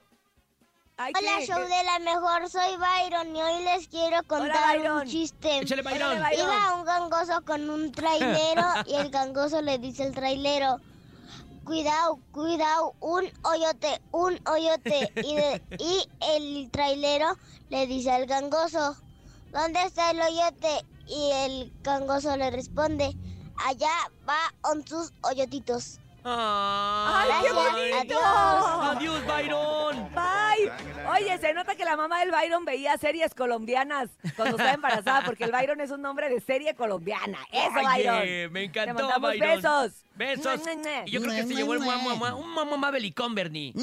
Ay, 0.95 1.11
Hola, 1.19 1.31
¿qué? 1.39 1.47
show 1.47 1.59
de 1.59 1.83
la 1.83 1.97
mejor, 1.99 2.47
soy 2.49 2.77
Byron 2.77 3.35
y 3.35 3.41
hoy 3.41 3.63
les 3.63 3.87
quiero 3.87 4.21
contar 4.27 4.77
un 4.91 5.07
chiste. 5.07 5.59
Échale, 5.61 5.81
Byron. 5.81 6.21
Iba 6.37 6.75
un 6.75 6.85
gangoso 6.85 7.41
con 7.45 7.67
un 7.67 7.91
trailero 7.91 8.61
y 8.85 8.93
el 8.95 9.09
gangoso 9.09 9.59
le 9.63 9.79
dice 9.79 10.03
al 10.03 10.13
trailero, 10.13 10.79
cuidado, 11.63 12.19
cuidado, 12.31 12.95
un 12.99 13.25
hoyote, 13.43 14.01
un 14.11 14.39
hoyote. 14.47 15.11
Y, 15.79 16.07
el 16.35 16.69
trailero 16.71 17.37
le 17.69 17.87
dice 17.87 18.11
al 18.11 18.25
gangoso, 18.25 18.95
¿dónde 19.51 19.83
está 19.83 20.11
el 20.11 20.21
hoyote? 20.21 20.85
Y 21.07 21.31
el 21.31 21.73
gangoso 21.83 22.35
le 22.37 22.51
responde, 22.51 23.15
allá 23.57 23.91
va 24.27 24.53
con 24.61 24.85
sus 24.87 25.11
hoyotitos. 25.21 25.99
¡Ay, 26.25 27.29
qué 27.41 27.51
bonito! 27.51 28.17
adiós. 28.19 28.95
Adiós, 28.97 29.25
Byron. 29.27 30.09
Bye. 30.13 30.71
Oye, 31.11 31.37
se 31.37 31.53
nota 31.53 31.75
que 31.75 31.83
la 31.83 31.97
mamá 31.97 32.19
del 32.19 32.31
Byron 32.31 32.63
veía 32.65 32.97
series 32.97 33.33
colombianas 33.33 34.09
cuando 34.35 34.55
estaba 34.57 34.73
embarazada, 34.73 35.23
porque 35.25 35.43
el 35.43 35.51
Byron 35.51 35.81
es 35.81 35.91
un 35.91 36.01
nombre 36.01 36.29
de 36.29 36.39
serie 36.39 36.75
colombiana. 36.75 37.39
Eso, 37.51 37.71
Oye, 37.75 37.83
Byron. 37.83 38.53
me 38.53 38.59
Te 38.59 38.65
encantó, 38.65 38.93
mandamos 39.03 39.31
Byron. 39.31 39.55
besos. 39.55 39.91
Besos. 40.15 40.61
Y 41.05 41.11
yo 41.11 41.21
creo 41.21 41.33
que 41.35 41.43
se 41.43 41.55
llevó 41.55 41.73
el 41.73 41.79
mua, 41.81 42.33
un 42.35 42.49
mua 42.79 42.91
belicón, 42.91 43.35
Bernie. 43.35 43.73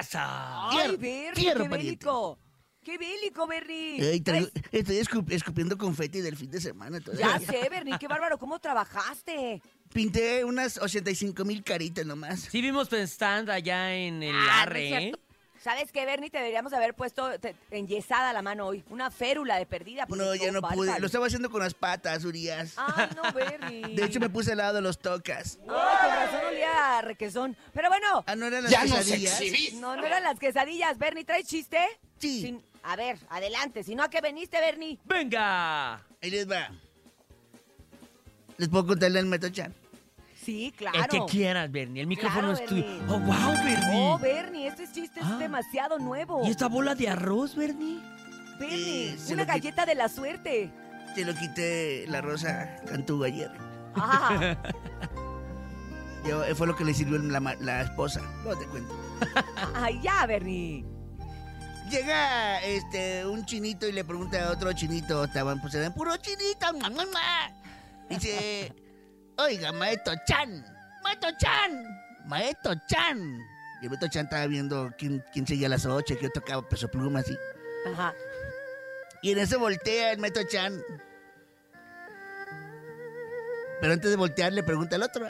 ¡Eso! 0.00 0.18
Ay, 0.20 0.96
Bernie, 0.96 1.54
qué 1.54 1.68
bélico. 1.68 2.38
Qué 2.84 2.98
bélico, 2.98 3.46
Bernie. 3.46 4.00
Ey, 4.12 4.20
traigo- 4.20 4.50
Traes- 4.50 4.68
estoy 4.72 4.96
escup- 4.96 5.32
escupiendo 5.32 5.78
confeti 5.78 6.20
del 6.20 6.36
fin 6.36 6.50
de 6.50 6.60
semana 6.60 7.00
todavía. 7.00 7.38
Ya 7.38 7.52
sé, 7.52 7.68
Bernie, 7.68 7.96
qué 7.98 8.08
bárbaro. 8.08 8.38
¿Cómo 8.38 8.58
trabajaste? 8.58 9.62
Pinté 9.92 10.44
unas 10.44 10.78
85 10.78 11.44
mil 11.44 11.62
caritas 11.62 12.04
nomás. 12.04 12.40
Sí 12.50 12.60
vimos 12.60 12.88
tu 12.88 12.96
stand 12.96 13.50
allá 13.50 13.94
en 13.94 14.22
el 14.22 14.34
Ah, 14.34 14.38
no 14.38 14.44
es 14.44 14.50
arre, 14.62 14.84
¿eh? 14.88 14.98
cierto. 15.00 15.18
¿Sabes 15.62 15.92
qué, 15.92 16.04
Bernie? 16.04 16.28
Te 16.28 16.38
deberíamos 16.38 16.72
haber 16.72 16.92
puesto 16.94 17.38
te- 17.38 17.54
enyesada 17.70 18.32
la 18.32 18.42
mano 18.42 18.66
hoy. 18.66 18.82
Una 18.90 19.12
férula 19.12 19.58
de 19.58 19.66
perdida. 19.66 20.06
porque 20.08 20.24
No, 20.24 20.34
ya 20.34 20.50
no 20.50 20.60
pude. 20.60 20.98
Lo 20.98 21.06
estaba 21.06 21.26
haciendo 21.26 21.50
con 21.50 21.60
las 21.62 21.74
patas, 21.74 22.24
Urias. 22.24 22.74
Ay, 22.78 23.10
no, 23.14 23.22
Bernie. 23.32 23.94
De 23.94 24.04
hecho, 24.04 24.18
me 24.18 24.28
puse 24.28 24.50
al 24.52 24.58
lado 24.58 24.74
de 24.74 24.80
los 24.80 24.98
tocas. 24.98 25.58
Ay, 25.60 25.66
con 25.68 25.76
razón 25.76 26.40
olía 26.48 26.98
a 26.98 27.02
requesón. 27.02 27.56
Pero 27.72 27.88
bueno, 27.90 28.24
Ah, 28.26 28.34
¿no 28.34 28.46
eran 28.46 28.64
las 28.64 28.72
Ya 28.72 28.84
nos 28.86 28.98
quesadillas? 29.04 29.40
exhibiste. 29.40 29.76
no, 29.80 29.94
no 29.96 30.04
eran 30.04 30.24
las 30.24 30.40
quesadillas. 30.40 30.98
Bernie, 30.98 31.24
¿traes 31.24 31.46
chiste? 31.46 31.78
Sí. 32.18 32.40
Sin- 32.42 32.71
A 32.84 32.96
ver, 32.96 33.18
adelante. 33.30 33.84
Si 33.84 33.94
no, 33.94 34.02
¿a 34.02 34.10
qué 34.10 34.20
veniste, 34.20 34.58
Bernie? 34.60 34.98
¡Venga! 35.04 35.94
Ahí 36.22 36.30
les 36.30 36.50
va. 36.50 36.70
¿Les 38.58 38.68
puedo 38.68 38.86
contarle 38.88 39.18
al 39.18 39.26
Metochan? 39.26 39.74
Sí, 40.44 40.72
claro. 40.76 40.98
El 40.98 41.06
que 41.08 41.20
quieras, 41.30 41.70
Bernie. 41.70 42.00
El 42.02 42.08
micrófono 42.08 42.48
Claro, 42.48 42.62
es 42.64 42.68
tuyo. 42.68 42.84
Bernie. 42.84 43.02
¡Oh, 43.08 43.18
wow, 43.20 43.64
Bernie! 43.64 43.94
Oh, 44.10 44.18
Bernie, 44.18 44.66
este 44.66 44.90
chiste 44.90 45.20
Ah. 45.22 45.30
es 45.34 45.38
demasiado 45.38 45.98
nuevo. 45.98 46.42
¿Y 46.44 46.50
esta 46.50 46.66
bola 46.68 46.94
de 46.96 47.08
arroz, 47.08 47.54
Bernie? 47.54 48.00
Bernie, 48.58 49.12
Eh, 49.14 49.18
se 49.18 49.34
una 49.34 49.44
lo 49.44 49.48
galleta 49.48 49.86
de 49.86 49.94
la 49.94 50.08
suerte. 50.08 50.70
Se 51.14 51.24
lo 51.24 51.34
quité 51.34 52.04
la 52.08 52.20
rosa 52.20 52.76
Cantú 52.88 53.22
ayer. 53.22 53.50
Ah, 53.94 54.56
Yo, 56.26 56.44
eh, 56.44 56.54
fue 56.54 56.66
lo 56.66 56.74
que 56.76 56.84
le 56.84 56.94
sirvió 56.94 57.18
la, 57.18 57.40
ma- 57.40 57.54
la 57.56 57.82
esposa. 57.82 58.20
No 58.44 58.56
te 58.56 58.64
cuento. 58.66 58.94
ay, 59.74 60.00
ya, 60.02 60.24
Bernie. 60.26 60.84
Llega 61.92 62.58
este 62.62 63.26
un 63.26 63.44
chinito 63.44 63.86
y 63.86 63.92
le 63.92 64.02
pregunta 64.02 64.42
a 64.48 64.52
otro 64.52 64.72
chinito, 64.72 65.24
estaban 65.24 65.60
pues 65.60 65.74
eran 65.74 65.92
puro 65.92 66.16
chinito. 66.16 66.72
mua. 66.72 67.52
Dice, 68.08 68.74
oiga, 69.36 69.72
maestro 69.72 70.14
Chan, 70.26 70.64
maestro 71.02 71.28
Chan, 71.38 71.84
maestro 72.24 72.72
Chan. 72.88 73.38
Y 73.82 73.84
el 73.84 73.90
maestro 73.90 74.08
Chan 74.08 74.24
estaba 74.24 74.46
viendo 74.46 74.90
quién, 74.96 75.22
quién 75.34 75.46
seguía 75.46 75.66
a 75.66 75.70
las 75.70 75.84
ocho, 75.84 76.16
quién 76.18 76.32
tocaba 76.32 76.66
peso 76.66 76.88
pluma 76.90 77.20
así. 77.20 77.36
Ajá. 77.92 78.14
Y 79.20 79.32
en 79.32 79.38
eso 79.40 79.58
voltea 79.58 80.12
el 80.12 80.18
maestro 80.18 80.44
Chan. 80.44 80.82
Pero 83.82 83.92
antes 83.92 84.10
de 84.10 84.16
voltear 84.16 84.50
le 84.54 84.62
pregunta 84.62 84.96
al 84.96 85.02
otro. 85.02 85.28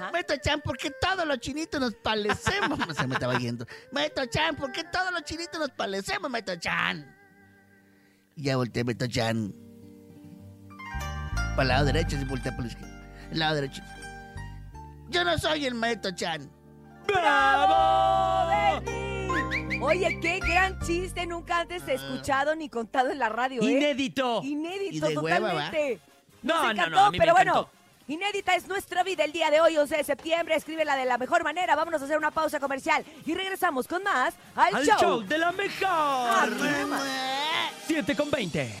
Ajá. 0.00 0.10
Maestro 0.12 0.36
Chan, 0.36 0.60
¿por 0.60 0.76
qué 0.76 0.90
todos 1.00 1.26
los 1.26 1.38
chinitos 1.38 1.80
nos 1.80 1.94
parecemos? 1.94 2.78
Se 2.96 3.06
me 3.06 3.14
estaba 3.14 3.38
yendo. 3.38 3.66
Maestro 3.92 4.26
Chan, 4.26 4.56
¿por 4.56 4.70
qué 4.72 4.84
todos 4.84 5.10
los 5.12 5.22
chinitos 5.24 5.58
nos 5.58 5.70
parecemos, 5.70 6.30
Maestro 6.30 6.56
Chan? 6.56 7.14
Y 8.36 8.42
ya 8.44 8.56
volteé, 8.56 8.84
Maestro 8.84 9.08
Chan. 9.08 9.52
Para 11.56 11.62
el 11.62 11.68
lado 11.68 11.84
derecho, 11.86 12.16
se 12.18 12.24
voltea 12.24 12.52
para 12.52 12.62
la 12.62 12.68
izquierda. 12.68 13.28
El 13.32 13.38
lado 13.40 13.54
derecho. 13.56 13.82
Yo 15.08 15.24
no 15.24 15.36
soy 15.38 15.66
el 15.66 15.74
Maestro 15.74 16.12
Chan. 16.12 16.50
¡Bravo, 17.06 18.48
Bernie! 18.84 19.80
Oye, 19.80 20.18
qué 20.20 20.38
gran 20.40 20.78
chiste. 20.80 21.26
Nunca 21.26 21.60
antes 21.60 21.82
Ah. 21.88 21.92
escuchado 21.92 22.54
ni 22.54 22.68
contado 22.68 23.10
en 23.10 23.18
la 23.18 23.28
radio, 23.28 23.62
¿eh? 23.62 23.64
¡Inédito! 23.72 24.42
Inédito, 24.44 25.06
Y 25.10 25.14
de 25.14 25.18
hueva, 25.18 25.38
totalmente. 25.50 26.00
No, 26.42 26.62
no, 26.62 26.70
encantó, 26.70 26.90
no, 26.90 27.04
a 27.06 27.10
mí 27.10 27.18
me 27.18 27.22
pero 27.24 27.34
bueno. 27.34 27.70
Inédita 28.08 28.54
es 28.54 28.66
nuestra 28.66 29.02
vida 29.02 29.22
el 29.24 29.32
día 29.32 29.50
de 29.50 29.60
hoy, 29.60 29.76
11 29.76 29.98
de 29.98 30.04
septiembre. 30.04 30.54
Escríbela 30.54 30.96
de 30.96 31.04
la 31.04 31.18
mejor 31.18 31.44
manera. 31.44 31.76
Vámonos 31.76 32.00
a 32.00 32.06
hacer 32.06 32.16
una 32.16 32.30
pausa 32.30 32.58
comercial 32.58 33.04
y 33.26 33.34
regresamos 33.34 33.86
con 33.86 34.02
más 34.02 34.34
al, 34.56 34.74
¡Al 34.76 34.86
show. 34.86 34.96
show 34.98 35.20
de 35.20 35.36
la 35.38 35.52
mejor! 35.52 35.88
Aquí 36.42 36.80
nomás. 36.80 37.02
7 37.86 38.16
con 38.16 38.30
20. 38.30 38.78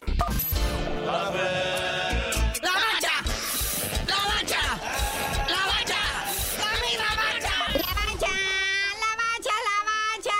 ¡La 1.04 1.12
mancha! 2.72 3.12
¡La 4.06 4.16
mancha! 4.28 4.62
¡La 5.46 5.66
mancha! 5.66 6.00
¡La 6.58 6.72
misma 6.88 7.10
mancha! 7.14 7.54
La 7.74 7.94
mancha, 7.94 8.32
la 8.98 9.10
mancha, 9.20 9.54
la 9.68 9.78
mancha. 9.84 10.36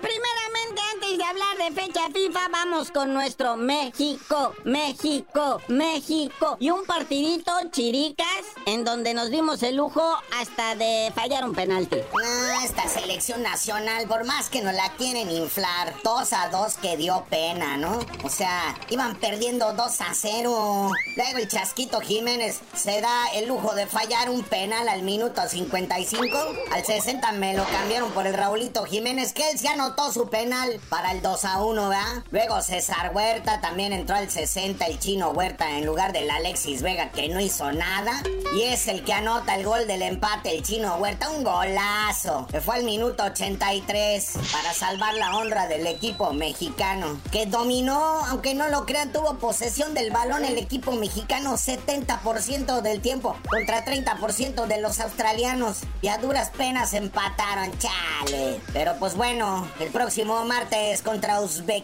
Primeramente, 0.00 0.80
antes 0.92 1.18
de 1.18 1.24
hablar 1.24 1.56
de 1.56 1.70
fecha 1.98 2.10
FIFA, 2.12 2.48
vamos 2.50 2.90
con 2.90 3.12
nuestro 3.12 3.56
México, 3.56 4.54
México, 4.64 5.60
México. 5.68 6.56
Y 6.60 6.70
un 6.70 6.84
partidito, 6.84 7.52
chiricas, 7.70 8.26
en 8.66 8.84
donde 8.84 9.14
nos 9.14 9.30
dimos 9.30 9.62
el 9.62 9.76
lujo 9.76 10.02
hasta 10.38 10.74
de 10.74 11.12
fallar 11.14 11.44
un 11.44 11.54
penalti. 11.54 11.96
No, 12.12 12.64
esta 12.64 12.88
selección 12.88 13.42
nacional, 13.42 14.06
por 14.06 14.24
más 14.24 14.48
que 14.48 14.62
nos 14.62 14.74
la 14.74 14.92
quieren 14.92 15.30
inflar, 15.30 15.94
2 16.04 16.32
a 16.32 16.48
2 16.50 16.74
que 16.74 16.96
dio 16.96 17.24
pena, 17.30 17.76
¿no? 17.76 17.98
O 18.24 18.28
sea, 18.28 18.76
iban 18.90 19.16
perdiendo 19.16 19.72
2 19.72 20.00
a 20.00 20.14
0. 20.14 20.92
Luego 21.16 21.38
el 21.38 21.48
Chasquito 21.48 22.00
Jiménez 22.00 22.60
se 22.74 23.00
da 23.00 23.28
el 23.34 23.48
lujo 23.48 23.74
de 23.74 23.86
fallar 23.86 24.30
un 24.30 24.42
penal 24.42 24.88
al 24.88 25.02
minuto 25.02 25.42
55. 25.48 26.38
Al 26.72 26.84
60 26.84 27.32
me 27.32 27.54
lo 27.54 27.64
cambiaron 27.64 28.10
por 28.12 28.26
el 28.26 28.34
Raulito 28.34 28.84
Jiménez, 28.84 29.32
que 29.32 29.50
él 29.50 29.58
se 29.58 29.68
anotó 29.68 30.12
su 30.12 30.28
penal 30.28 30.80
para 30.88 31.12
el 31.12 31.22
2 31.22 31.44
a 31.44 31.62
1, 31.62 31.87
Luego 32.30 32.60
César 32.60 33.12
Huerta 33.14 33.60
también 33.60 33.92
entró 33.92 34.16
al 34.16 34.30
60, 34.30 34.84
el 34.86 34.98
chino 34.98 35.30
Huerta 35.30 35.78
en 35.78 35.86
lugar 35.86 36.12
del 36.12 36.30
Alexis 36.30 36.82
Vega 36.82 37.10
que 37.10 37.28
no 37.28 37.40
hizo 37.40 37.72
nada. 37.72 38.22
Y 38.54 38.62
es 38.62 38.88
el 38.88 39.04
que 39.04 39.12
anota 39.12 39.54
el 39.54 39.64
gol 39.64 39.86
del 39.86 40.02
empate, 40.02 40.56
el 40.56 40.62
chino 40.62 40.96
Huerta, 40.96 41.30
un 41.30 41.44
golazo. 41.44 42.46
Que 42.50 42.60
fue 42.60 42.76
al 42.76 42.84
minuto 42.84 43.24
83 43.24 44.32
para 44.52 44.74
salvar 44.74 45.14
la 45.14 45.36
honra 45.36 45.66
del 45.66 45.86
equipo 45.86 46.32
mexicano. 46.32 47.20
Que 47.30 47.46
dominó, 47.46 48.24
aunque 48.26 48.54
no 48.54 48.68
lo 48.68 48.84
crean, 48.84 49.12
tuvo 49.12 49.38
posesión 49.38 49.94
del 49.94 50.10
balón 50.10 50.44
el 50.44 50.58
equipo 50.58 50.92
mexicano 50.92 51.54
70% 51.54 52.82
del 52.82 53.00
tiempo 53.00 53.36
contra 53.48 53.84
30% 53.84 54.66
de 54.66 54.80
los 54.80 55.00
australianos. 55.00 55.78
Y 56.02 56.08
a 56.08 56.18
duras 56.18 56.50
penas 56.50 56.92
empataron, 56.94 57.70
chale. 57.78 58.60
Pero 58.72 58.96
pues 58.98 59.14
bueno, 59.14 59.68
el 59.80 59.88
próximo 59.90 60.44
martes 60.44 61.02
contra 61.02 61.40
Uzbekistán, 61.40 61.77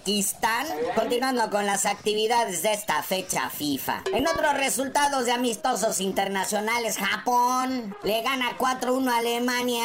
continuando 0.95 1.51
con 1.51 1.67
las 1.67 1.87
actividades 1.87 2.63
de 2.63 2.73
esta 2.73 3.03
fecha 3.03 3.51
FIFA. 3.51 4.03
En 4.13 4.27
otros 4.27 4.55
resultados 4.55 5.27
de 5.27 5.33
amistosos 5.33 6.01
internacionales, 6.01 6.99
Japón 6.99 7.95
le 8.03 8.23
gana 8.23 8.57
4-1 8.59 9.11
a 9.11 9.19
Alemania, 9.19 9.85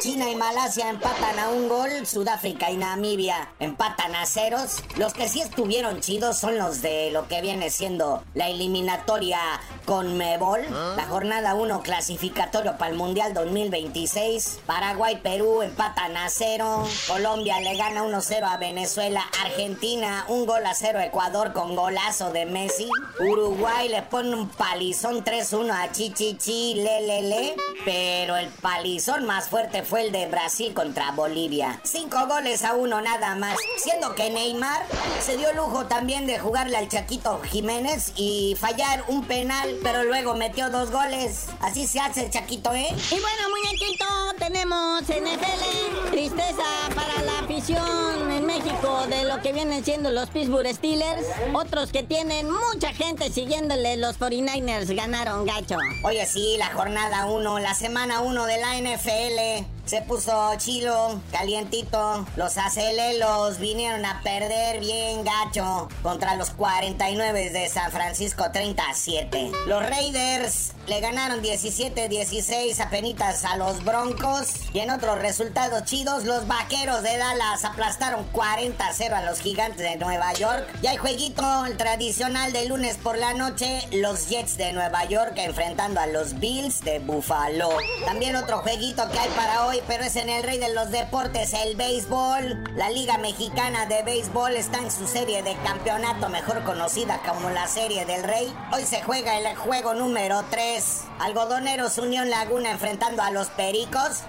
China 0.00 0.30
y 0.30 0.36
Malasia 0.36 0.90
empatan 0.90 1.38
a 1.38 1.48
un 1.48 1.68
gol, 1.68 2.06
Sudáfrica 2.06 2.70
y 2.70 2.76
Namibia 2.76 3.48
empatan 3.58 4.14
a 4.14 4.26
ceros. 4.26 4.82
Los 4.96 5.12
que 5.12 5.28
sí 5.28 5.40
estuvieron 5.40 6.00
chidos 6.00 6.38
son 6.38 6.58
los 6.58 6.82
de 6.82 7.10
lo 7.10 7.28
que 7.28 7.40
viene 7.40 7.70
siendo 7.70 8.22
la 8.34 8.48
eliminatoria 8.48 9.40
con 9.84 10.16
Mebol, 10.16 10.60
la 10.96 11.06
jornada 11.08 11.54
1 11.54 11.82
clasificatorio 11.82 12.76
para 12.78 12.90
el 12.90 12.96
Mundial 12.96 13.34
2026. 13.34 14.60
Paraguay, 14.66 15.20
Perú 15.22 15.62
empatan 15.62 16.16
a 16.16 16.28
cero. 16.28 16.86
Colombia 17.06 17.60
le 17.60 17.76
gana 17.76 18.02
1-0 18.04 18.42
a 18.42 18.56
Venezuela. 18.58 19.24
Argentina, 19.48 20.26
un 20.28 20.44
gol 20.44 20.64
a 20.66 20.74
cero 20.74 21.00
Ecuador 21.00 21.52
con 21.52 21.74
golazo 21.74 22.30
de 22.32 22.44
Messi. 22.44 22.88
Uruguay 23.18 23.88
le 23.88 24.02
pone 24.02 24.34
un 24.34 24.48
palizón 24.48 25.24
3-1 25.24 25.70
a 25.72 25.90
Chichichi, 25.90 26.74
Lelele. 26.74 27.56
Pero 27.84 28.36
el 28.36 28.48
palizón 28.48 29.24
más 29.24 29.48
fuerte 29.48 29.82
fue 29.82 30.06
el 30.06 30.12
de 30.12 30.26
Brasil 30.26 30.74
contra 30.74 31.12
Bolivia. 31.12 31.80
Cinco 31.84 32.26
goles 32.26 32.62
a 32.62 32.74
uno 32.74 33.00
nada 33.00 33.34
más. 33.36 33.56
Siendo 33.78 34.14
que 34.14 34.30
Neymar 34.30 34.84
se 35.20 35.36
dio 35.36 35.52
lujo 35.54 35.86
también 35.86 36.26
de 36.26 36.38
jugarle 36.38 36.76
al 36.76 36.88
Chaquito 36.88 37.40
Jiménez 37.42 38.12
y 38.16 38.56
fallar 38.60 39.04
un 39.08 39.24
penal, 39.24 39.78
pero 39.82 40.04
luego 40.04 40.34
metió 40.34 40.68
dos 40.68 40.90
goles. 40.90 41.46
Así 41.60 41.86
se 41.86 42.00
hace 42.00 42.26
el 42.26 42.30
Chaquito, 42.30 42.74
¿eh? 42.74 42.88
Y 42.90 43.20
bueno, 43.20 43.48
muñequito, 43.48 44.04
tenemos 44.38 45.02
NFL. 45.02 46.10
Tristeza 46.10 46.64
para 46.94 47.22
la 47.22 47.38
afición 47.40 48.30
en 48.30 48.44
México 48.44 49.06
de 49.08 49.24
lo 49.28 49.42
que 49.42 49.52
vienen 49.52 49.84
siendo 49.84 50.10
los 50.10 50.30
Pittsburgh 50.30 50.66
Steelers. 50.74 51.26
Otros 51.52 51.92
que 51.92 52.02
tienen 52.02 52.48
mucha 52.50 52.92
gente 52.94 53.30
siguiéndole, 53.30 53.98
los 53.98 54.18
49ers 54.18 54.94
ganaron 54.96 55.44
gacho. 55.44 55.76
Oye, 56.02 56.24
sí, 56.26 56.56
la 56.58 56.68
jornada 56.72 57.26
1, 57.26 57.58
la 57.58 57.74
semana 57.74 58.22
1 58.22 58.46
de 58.46 58.58
la 58.58 58.78
NFL. 58.80 59.77
Se 59.88 60.02
puso 60.02 60.54
chilo, 60.58 61.18
calientito. 61.32 62.26
Los 62.36 62.58
acelelos 62.58 63.58
vinieron 63.58 64.04
a 64.04 64.20
perder 64.22 64.80
bien 64.80 65.24
gacho 65.24 65.88
contra 66.02 66.34
los 66.34 66.50
49 66.50 67.48
de 67.48 67.70
San 67.70 67.90
Francisco 67.90 68.44
37. 68.52 69.50
Los 69.66 69.88
Raiders 69.88 70.72
le 70.88 71.00
ganaron 71.00 71.42
17-16 71.42 72.80
a 72.80 72.90
penitas 72.90 73.46
a 73.46 73.56
los 73.56 73.82
Broncos. 73.82 74.48
Y 74.74 74.80
en 74.80 74.90
otros 74.90 75.20
resultados 75.20 75.84
chidos, 75.84 76.24
los 76.24 76.46
Vaqueros 76.46 77.02
de 77.02 77.16
Dallas 77.16 77.64
aplastaron 77.64 78.30
40-0 78.32 79.12
a 79.12 79.22
los 79.22 79.40
Gigantes 79.40 79.78
de 79.78 79.96
Nueva 79.96 80.34
York. 80.34 80.66
Y 80.82 80.86
hay 80.88 80.98
jueguito, 80.98 81.64
el 81.64 81.78
tradicional 81.78 82.52
de 82.52 82.66
lunes 82.66 82.98
por 82.98 83.16
la 83.16 83.32
noche, 83.32 83.80
los 83.92 84.28
Jets 84.28 84.58
de 84.58 84.74
Nueva 84.74 85.06
York 85.06 85.32
enfrentando 85.36 86.00
a 86.00 86.06
los 86.06 86.38
Bills 86.38 86.82
de 86.82 86.98
Buffalo. 86.98 87.70
También 88.04 88.36
otro 88.36 88.58
jueguito 88.58 89.08
que 89.10 89.18
hay 89.18 89.30
para 89.30 89.66
pero 89.86 90.04
es 90.04 90.16
en 90.16 90.28
el 90.28 90.42
rey 90.42 90.58
de 90.58 90.72
los 90.74 90.90
deportes, 90.90 91.52
el 91.52 91.76
béisbol. 91.76 92.64
La 92.74 92.90
Liga 92.90 93.18
Mexicana 93.18 93.86
de 93.86 94.02
Béisbol 94.02 94.56
está 94.56 94.78
en 94.78 94.90
su 94.90 95.06
serie 95.06 95.42
de 95.42 95.54
campeonato, 95.64 96.28
mejor 96.28 96.64
conocida 96.64 97.20
como 97.26 97.50
la 97.50 97.66
Serie 97.66 98.04
del 98.06 98.24
Rey. 98.24 98.52
Hoy 98.72 98.84
se 98.84 99.02
juega 99.02 99.38
el 99.38 99.56
juego 99.56 99.94
número 99.94 100.44
3. 100.50 101.02
Algodoneros 101.20 101.98
Unión 101.98 102.30
Laguna 102.30 102.70
enfrentando 102.70 103.22
a 103.22 103.30
los 103.30 103.48
Pericos 103.48 104.22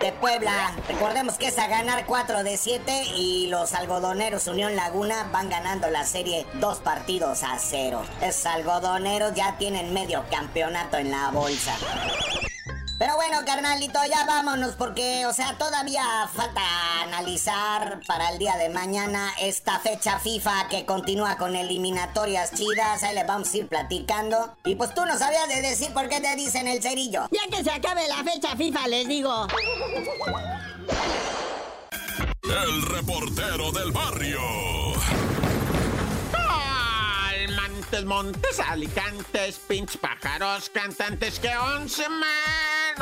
de 0.00 0.12
Puebla. 0.12 0.72
Recordemos 0.88 1.36
que 1.36 1.48
es 1.48 1.58
a 1.58 1.68
ganar 1.68 2.06
4 2.06 2.42
de 2.42 2.56
7 2.56 3.04
y 3.16 3.46
los 3.48 3.74
algodoneros 3.74 4.46
Unión 4.46 4.74
Laguna 4.74 5.28
van 5.32 5.50
ganando 5.50 5.88
la 5.90 6.04
serie 6.04 6.46
dos 6.54 6.78
partidos 6.78 7.42
a 7.42 7.58
cero. 7.58 8.02
Esos 8.22 8.46
algodoneros 8.46 9.34
ya 9.34 9.56
tienen 9.58 9.92
medio 9.92 10.24
campeonato 10.30 10.96
en 10.96 11.10
la 11.10 11.30
bolsa. 11.30 11.76
Pero 13.00 13.14
bueno, 13.16 13.38
carnalito, 13.46 13.98
ya 14.10 14.26
vámonos 14.26 14.74
porque, 14.74 15.24
o 15.24 15.32
sea, 15.32 15.56
todavía 15.56 16.04
falta 16.34 16.60
analizar 17.00 18.02
para 18.06 18.28
el 18.28 18.38
día 18.38 18.58
de 18.58 18.68
mañana 18.68 19.32
esta 19.40 19.78
fecha 19.78 20.18
FIFA 20.18 20.68
que 20.68 20.84
continúa 20.84 21.38
con 21.38 21.56
eliminatorias 21.56 22.52
chidas. 22.52 23.02
Ahí 23.02 23.14
les 23.14 23.26
vamos 23.26 23.54
a 23.54 23.56
ir 23.56 23.68
platicando. 23.68 24.54
Y 24.66 24.74
pues 24.74 24.92
tú 24.94 25.06
no 25.06 25.18
sabías 25.18 25.48
de 25.48 25.62
decir 25.62 25.94
por 25.94 26.10
qué 26.10 26.20
te 26.20 26.36
dicen 26.36 26.68
el 26.68 26.82
cerillo. 26.82 27.26
Ya 27.30 27.56
que 27.56 27.64
se 27.64 27.70
acabe 27.70 28.06
la 28.06 28.22
fecha 28.22 28.54
FIFA, 28.54 28.88
les 28.88 29.08
digo. 29.08 29.46
El 32.42 32.82
reportero 32.82 33.72
del 33.72 33.92
barrio. 33.92 34.40
Montes, 37.90 38.04
montes, 38.04 38.60
alicantes, 38.60 39.58
pinch 39.66 39.96
pájaros, 39.98 40.70
cantantes 40.70 41.40
que 41.40 41.56
once 41.56 42.08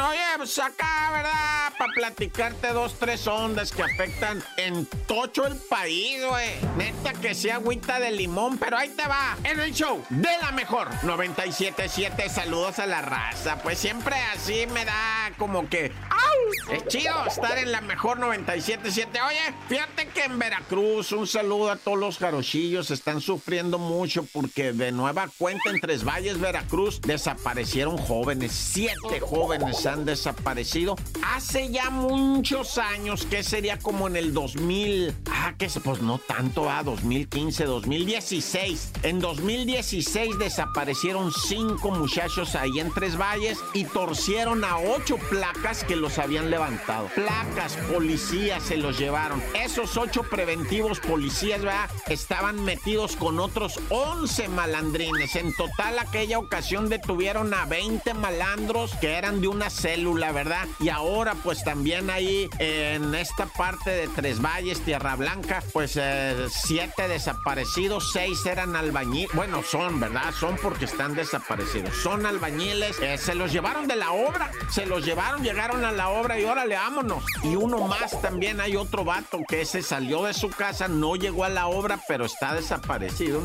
Oye, 0.00 0.20
pues 0.36 0.56
acá, 0.60 1.10
¿verdad? 1.12 1.72
Para 1.76 1.92
platicarte 1.92 2.68
dos, 2.68 2.94
tres 3.00 3.26
ondas 3.26 3.72
que 3.72 3.82
afectan 3.82 4.42
en 4.56 4.86
tocho 5.06 5.44
el 5.44 5.56
país, 5.56 6.24
güey. 6.24 6.50
Neta 6.76 7.12
que 7.14 7.34
sea 7.34 7.56
agüita 7.56 7.98
de 7.98 8.12
limón, 8.12 8.58
pero 8.58 8.76
ahí 8.76 8.90
te 8.90 9.06
va. 9.08 9.36
En 9.42 9.58
el 9.58 9.74
show 9.74 10.04
de 10.08 10.28
la 10.40 10.52
mejor 10.52 10.88
977, 11.02 12.28
saludos 12.28 12.78
a 12.78 12.86
la 12.86 13.02
raza. 13.02 13.58
Pues 13.62 13.78
siempre 13.78 14.14
así 14.34 14.66
me 14.72 14.84
da 14.84 15.32
como 15.36 15.68
que. 15.68 15.92
¡Au! 16.10 16.74
Es 16.74 16.86
chido 16.86 17.26
estar 17.26 17.58
en 17.58 17.72
la 17.72 17.80
mejor 17.80 18.20
977. 18.20 19.20
Oye, 19.22 19.54
fíjate 19.68 20.08
que 20.08 20.24
en 20.24 20.38
Veracruz, 20.38 21.10
un 21.12 21.26
saludo 21.26 21.72
a 21.72 21.76
todos 21.76 21.98
los 21.98 22.18
jarochillos. 22.18 22.92
Están 22.92 23.20
sufriendo 23.20 23.78
mucho 23.78 24.24
porque 24.32 24.72
de 24.72 24.92
nueva 24.92 25.28
cuenta 25.38 25.70
en 25.70 25.80
Tres 25.80 26.04
Valles, 26.04 26.38
Veracruz, 26.38 27.00
desaparecieron 27.00 27.96
jóvenes. 27.98 28.52
Siete 28.52 29.20
jóvenes 29.20 29.87
han 29.88 30.04
desaparecido. 30.04 30.96
Hace 31.22 31.70
ya 31.70 31.90
muchos 31.90 32.78
años, 32.78 33.26
que 33.26 33.42
sería 33.42 33.78
como 33.78 34.08
en 34.08 34.16
el 34.16 34.34
2000. 34.34 35.14
Ah, 35.30 35.54
que 35.56 35.68
pues 35.82 36.02
no 36.02 36.18
tanto, 36.18 36.70
ah, 36.70 36.82
2015, 36.82 37.64
2016. 37.64 38.92
En 39.02 39.20
2016 39.20 40.38
desaparecieron 40.38 41.32
cinco 41.32 41.90
muchachos 41.90 42.54
ahí 42.54 42.80
en 42.80 42.92
Tres 42.92 43.16
Valles 43.16 43.58
y 43.74 43.84
torcieron 43.84 44.64
a 44.64 44.78
ocho 44.78 45.18
placas 45.30 45.84
que 45.84 45.96
los 45.96 46.18
habían 46.18 46.50
levantado. 46.50 47.08
Placas, 47.14 47.76
policías 47.92 48.62
se 48.62 48.76
los 48.76 48.98
llevaron. 48.98 49.42
Esos 49.54 49.96
ocho 49.96 50.22
preventivos 50.22 51.00
policías, 51.00 51.62
¿verdad? 51.62 51.90
Estaban 52.08 52.64
metidos 52.64 53.16
con 53.16 53.38
otros 53.38 53.80
11 53.90 54.48
malandrines. 54.48 55.36
En 55.36 55.54
total, 55.54 55.98
aquella 55.98 56.38
ocasión 56.38 56.88
detuvieron 56.88 57.52
a 57.54 57.66
20 57.66 58.14
malandros 58.14 58.94
que 59.00 59.14
eran 59.14 59.40
de 59.40 59.48
una 59.48 59.67
célula, 59.70 60.32
¿verdad? 60.32 60.66
Y 60.80 60.88
ahora, 60.88 61.34
pues 61.34 61.64
también 61.64 62.10
ahí 62.10 62.48
en 62.58 63.14
esta 63.14 63.46
parte 63.46 63.90
de 63.90 64.08
Tres 64.08 64.40
Valles, 64.40 64.80
Tierra 64.80 65.16
Blanca, 65.16 65.62
pues 65.72 65.96
eh, 65.96 66.46
siete 66.50 67.08
desaparecidos, 67.08 68.12
seis 68.12 68.44
eran 68.46 68.76
albañiles. 68.76 69.34
Bueno, 69.34 69.62
son, 69.62 70.00
¿verdad? 70.00 70.32
Son 70.38 70.56
porque 70.62 70.84
están 70.84 71.14
desaparecidos. 71.14 71.94
Son 71.96 72.26
albañiles. 72.26 72.98
eh, 73.00 73.18
se 73.18 73.34
los 73.34 73.52
llevaron 73.52 73.86
de 73.86 73.96
la 73.96 74.12
obra. 74.12 74.50
Se 74.70 74.86
los 74.86 75.04
llevaron, 75.04 75.42
llegaron 75.42 75.84
a 75.84 75.92
la 75.92 76.08
obra 76.10 76.38
y 76.38 76.44
órale, 76.44 76.74
vámonos. 76.76 77.24
Y 77.42 77.56
uno 77.56 77.86
más 77.86 78.20
también 78.20 78.60
hay 78.60 78.76
otro 78.76 79.04
vato 79.04 79.40
que 79.48 79.62
ese 79.62 79.82
salió 79.82 80.24
de 80.24 80.34
su 80.34 80.50
casa, 80.50 80.88
no 80.88 81.16
llegó 81.16 81.44
a 81.44 81.48
la 81.48 81.66
obra, 81.66 82.00
pero 82.08 82.24
está 82.24 82.54
desaparecido. 82.54 83.42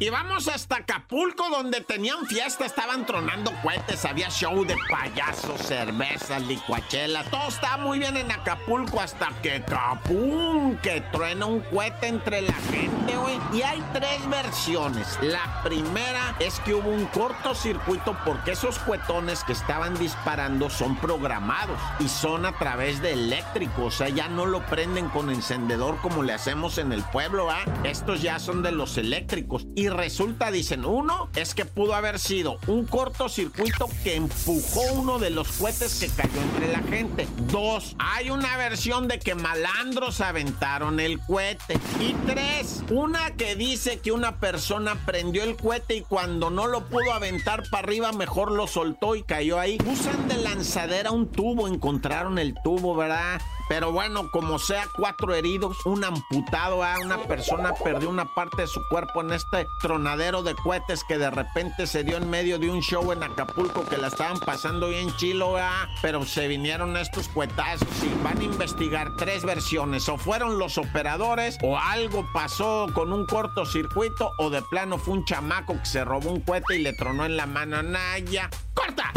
Y 0.00 0.10
vamos 0.10 0.48
hasta 0.48 0.78
Acapulco, 0.78 1.48
donde 1.50 1.80
tenían 1.80 2.26
fiesta, 2.26 2.66
estaban 2.66 3.06
tronando 3.06 3.52
cohetes, 3.62 4.04
había 4.04 4.28
show 4.28 4.64
de 4.64 4.76
payasos, 4.90 5.60
cervezas, 5.60 6.42
licuachela, 6.42 7.22
todo 7.24 7.46
estaba 7.46 7.76
muy 7.76 8.00
bien 8.00 8.16
en 8.16 8.30
Acapulco 8.32 9.00
hasta 9.00 9.28
que 9.40 9.62
capum, 9.62 10.76
que 10.78 11.00
truena 11.12 11.46
un 11.46 11.60
cohete 11.60 12.08
entre 12.08 12.42
la 12.42 12.54
gente, 12.54 13.16
güey. 13.16 13.38
Y 13.52 13.62
hay 13.62 13.82
tres 13.92 14.28
versiones. 14.28 15.16
La 15.22 15.62
primera 15.62 16.34
es 16.40 16.58
que 16.60 16.74
hubo 16.74 16.90
un 16.90 17.06
cortocircuito 17.06 18.16
porque 18.24 18.52
esos 18.52 18.80
cuetones 18.80 19.44
que 19.44 19.52
estaban 19.52 19.96
disparando 19.96 20.70
son 20.70 20.96
programados 20.96 21.78
y 22.00 22.08
son 22.08 22.46
a 22.46 22.58
través 22.58 23.00
de 23.00 23.12
eléctrico, 23.12 23.84
o 23.84 23.90
sea, 23.92 24.08
ya 24.08 24.28
no 24.28 24.44
lo 24.46 24.66
prenden 24.66 25.08
con 25.08 25.30
encendedor 25.30 25.98
como 26.00 26.24
le 26.24 26.32
hacemos 26.32 26.78
en 26.78 26.92
el 26.92 27.04
pueblo, 27.04 27.48
¿ah? 27.48 27.64
Estos 27.84 28.22
ya 28.22 28.40
son 28.40 28.64
de 28.64 28.72
los 28.72 28.98
eléctricos. 28.98 29.66
Resulta, 29.88 30.50
dicen, 30.50 30.84
uno 30.84 31.28
es 31.34 31.54
que 31.54 31.64
pudo 31.64 31.94
haber 31.94 32.18
sido 32.18 32.58
un 32.66 32.86
cortocircuito 32.86 33.88
que 34.02 34.16
empujó 34.16 34.80
uno 34.94 35.18
de 35.18 35.30
los 35.30 35.48
cohetes 35.52 36.00
que 36.00 36.08
cayó 36.08 36.40
entre 36.40 36.72
la 36.72 36.82
gente. 36.82 37.26
Dos, 37.50 37.96
hay 37.98 38.30
una 38.30 38.56
versión 38.56 39.08
de 39.08 39.18
que 39.18 39.34
malandros 39.34 40.20
aventaron 40.20 41.00
el 41.00 41.20
cohete. 41.20 41.78
Y 42.00 42.14
tres, 42.26 42.82
una 42.90 43.32
que 43.32 43.56
dice 43.56 43.98
que 43.98 44.12
una 44.12 44.38
persona 44.38 45.04
prendió 45.06 45.42
el 45.42 45.56
cohete 45.56 45.96
y 45.96 46.02
cuando 46.02 46.50
no 46.50 46.66
lo 46.66 46.86
pudo 46.86 47.12
aventar 47.12 47.64
para 47.70 47.84
arriba, 47.86 48.12
mejor 48.12 48.52
lo 48.52 48.66
soltó 48.66 49.16
y 49.16 49.22
cayó 49.22 49.58
ahí. 49.58 49.78
Usan 49.86 50.28
de 50.28 50.36
lanzadera 50.36 51.10
un 51.10 51.28
tubo, 51.28 51.68
encontraron 51.68 52.38
el 52.38 52.54
tubo, 52.62 52.94
¿verdad? 52.94 53.40
Pero 53.68 53.92
bueno, 53.92 54.30
como 54.30 54.58
sea, 54.58 54.88
cuatro 54.94 55.34
heridos, 55.34 55.84
un 55.86 56.04
amputado, 56.04 56.82
¿ah? 56.82 56.96
una 57.02 57.18
persona 57.18 57.72
perdió 57.72 58.10
una 58.10 58.26
parte 58.34 58.62
de 58.62 58.66
su 58.66 58.86
cuerpo 58.88 59.22
en 59.22 59.32
este 59.32 59.66
tronadero 59.80 60.42
de 60.42 60.54
cohetes 60.54 61.02
que 61.04 61.18
de 61.18 61.30
repente 61.30 61.86
se 61.86 62.04
dio 62.04 62.16
en 62.16 62.28
medio 62.28 62.58
de 62.58 62.70
un 62.70 62.80
show 62.82 63.12
en 63.12 63.22
Acapulco 63.22 63.84
que 63.86 63.96
la 63.96 64.08
estaban 64.08 64.38
pasando 64.40 64.88
bien 64.88 65.14
chilo, 65.16 65.56
¿ah? 65.56 65.88
pero 66.02 66.24
se 66.24 66.46
vinieron 66.48 66.96
estos 66.96 67.28
cuetazos 67.28 67.88
y 68.02 68.22
van 68.22 68.38
a 68.38 68.44
investigar 68.44 69.16
tres 69.16 69.44
versiones. 69.44 70.08
O 70.08 70.18
fueron 70.18 70.58
los 70.58 70.78
operadores, 70.78 71.58
o 71.62 71.78
algo 71.78 72.26
pasó 72.32 72.86
con 72.92 73.12
un 73.12 73.26
cortocircuito, 73.26 74.32
o 74.38 74.50
de 74.50 74.62
plano 74.62 74.98
fue 74.98 75.14
un 75.14 75.24
chamaco 75.24 75.78
que 75.78 75.86
se 75.86 76.04
robó 76.04 76.30
un 76.30 76.40
cohete 76.40 76.76
y 76.76 76.82
le 76.82 76.92
tronó 76.92 77.24
en 77.24 77.36
la 77.36 77.46
mano 77.46 77.82
Naya. 77.82 78.50
¡Corta! 78.74 79.12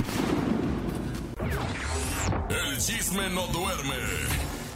El 2.49 2.77
chisme 2.77 3.29
no 3.29 3.47
duerme 3.47 3.95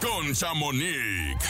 con 0.00 0.32
Chamonix. 0.34 1.42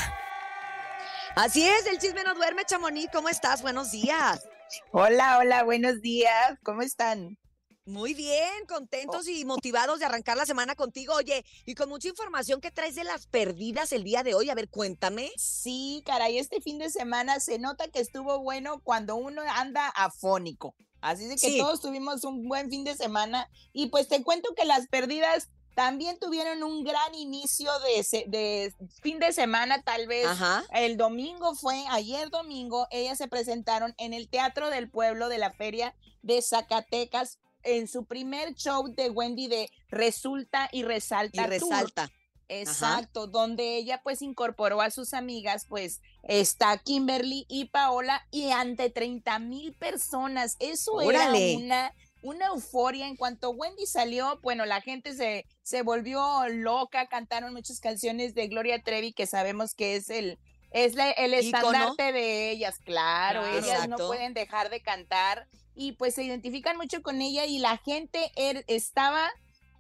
Así 1.35 1.67
es, 1.67 1.87
el 1.87 1.99
chisme 1.99 2.23
no 2.25 2.35
duerme, 2.35 2.65
Chamonix. 2.65 3.11
¿Cómo 3.13 3.29
estás? 3.29 3.63
Buenos 3.63 3.91
días. 3.91 4.47
Hola, 4.93 5.39
hola, 5.39 5.65
buenos 5.65 6.01
días. 6.01 6.59
¿Cómo 6.63 6.83
están? 6.83 7.39
Muy 7.85 8.15
bien, 8.15 8.65
contentos 8.69 9.27
y 9.27 9.45
motivados 9.45 9.99
de 9.99 10.05
arrancar 10.05 10.37
la 10.37 10.47
semana 10.47 10.77
contigo. 10.77 11.15
Oye, 11.15 11.45
y 11.67 11.75
con 11.75 11.89
mucha 11.89 12.09
información 12.09 12.61
que 12.61 12.71
traes 12.71 12.95
de 12.95 13.03
las 13.03 13.27
perdidas 13.27 13.91
el 13.93 14.05
día 14.05 14.23
de 14.23 14.35
hoy. 14.35 14.51
A 14.51 14.55
ver, 14.55 14.69
cuéntame. 14.69 15.33
Sí, 15.37 16.03
caray, 16.07 16.39
este 16.39 16.61
fin 16.61 16.79
de 16.79 16.91
semana 16.91 17.41
se 17.41 17.59
nota 17.59 17.89
que 17.89 17.99
estuvo 18.01 18.39
bueno 18.39 18.81
cuando 18.85 19.17
uno 19.17 19.43
anda 19.57 19.89
afónico. 19.89 20.77
Así 21.01 21.25
de 21.27 21.35
que 21.35 21.49
Sí. 21.51 21.59
todos 21.59 21.81
tuvimos 21.81 22.23
un 22.23 22.47
buen 22.47 22.71
fin 22.71 22.85
de 22.85 22.95
semana. 22.95 23.49
Y 23.73 23.89
pues 23.89 24.07
te 24.07 24.23
cuento 24.23 24.55
que 24.55 24.65
las 24.65 24.87
perdidas 24.87 25.49
también 25.75 26.19
tuvieron 26.19 26.63
un 26.63 26.85
gran 26.85 27.15
inicio 27.15 27.71
de, 27.81 28.03
se- 28.03 28.25
de 28.29 28.75
fin 29.01 29.19
de 29.19 29.33
semana, 29.33 29.83
tal 29.83 30.07
vez. 30.07 30.27
Ajá. 30.27 30.65
El 30.75 30.97
domingo 30.97 31.55
fue, 31.55 31.85
ayer 31.91 32.31
domingo, 32.31 32.87
ellas 32.91 33.19
se 33.19 33.29
presentaron 33.29 33.95
en 33.99 34.13
el 34.15 34.29
Teatro 34.29 34.71
del 34.71 34.91
Pueblo 34.91 35.29
de 35.29 35.39
la 35.39 35.53
Feria 35.53 35.95
de 36.23 36.41
Zacatecas 36.43 37.39
en 37.65 37.87
su 37.89 38.05
primer 38.05 38.55
show 38.55 38.89
de 38.95 39.11
Wendy 39.11 39.47
de 39.49 39.71
Resulta 39.89 40.69
y 40.73 40.83
Resalta. 40.83 41.43
Y 41.43 41.59
Tour. 41.59 41.71
resalta. 41.71 42.11
Exacto, 42.49 43.27
donde 43.29 43.77
ella 43.77 44.03
pues 44.03 44.21
incorporó 44.21 44.83
a 44.83 44.91
sus 44.91 45.15
amigas, 45.15 45.65
pues 45.67 46.01
está 46.23 46.77
Kimberly 46.77 47.47
y 47.49 47.67
Paola 47.67 48.27
y 48.31 48.51
ante 48.51 48.91
30 48.91 49.39
mil 49.39 49.73
personas. 49.75 50.57
Eso 50.59 50.93
Órale. 50.93 51.53
era 51.53 51.59
una, 51.59 51.95
una 52.23 52.47
euforia. 52.47 53.07
En 53.07 53.17
cuanto 53.17 53.51
Wendy 53.51 53.87
salió, 53.87 54.39
bueno, 54.43 54.65
la 54.65 54.81
gente 54.81 55.15
se, 55.15 55.45
se 55.63 55.83
volvió 55.83 56.49
loca, 56.49 57.07
cantaron 57.09 57.53
muchas 57.53 57.81
canciones 57.81 58.35
de 58.35 58.49
Gloria 58.49 58.83
Trevi 58.83 59.13
que 59.13 59.27
sabemos 59.27 59.75
que 59.75 59.97
es 59.97 60.09
el... 60.11 60.39
Es 60.75 60.95
la- 60.95 61.11
el 61.11 61.35
estandarte 61.35 62.13
de 62.13 62.51
ellas, 62.51 62.79
claro, 62.79 63.43
Claro. 63.43 63.59
ellas 63.59 63.89
no 63.91 63.97
pueden 63.99 64.33
dejar 64.33 64.71
de 64.71 64.81
cantar 64.81 65.47
y 65.75 65.93
pues 65.93 66.15
se 66.15 66.23
identifican 66.23 66.79
mucho 66.79 67.03
con 67.03 67.21
ella 67.21 67.45
y 67.45 67.59
la 67.59 67.77
gente 67.77 68.33
er- 68.37 68.65
estaba 68.69 69.31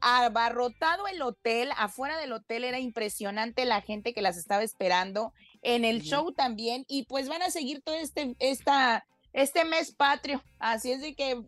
abarrotado 0.02 1.06
el 1.06 1.22
hotel, 1.22 1.70
afuera 1.76 2.18
del 2.18 2.32
hotel 2.32 2.64
era 2.64 2.78
impresionante 2.78 3.64
la 3.64 3.80
gente 3.80 4.12
que 4.12 4.20
las 4.20 4.36
estaba 4.36 4.62
esperando, 4.62 5.32
en 5.62 5.84
el 5.84 6.02
show 6.02 6.32
también, 6.32 6.84
y 6.88 7.04
pues 7.04 7.28
van 7.28 7.40
a 7.40 7.50
seguir 7.50 7.82
todo 7.82 7.94
este, 7.94 8.34
esta, 8.38 9.06
este 9.32 9.64
mes 9.64 9.92
patrio, 9.92 10.42
así 10.58 10.92
es 10.92 11.00
de 11.00 11.14
que 11.14 11.42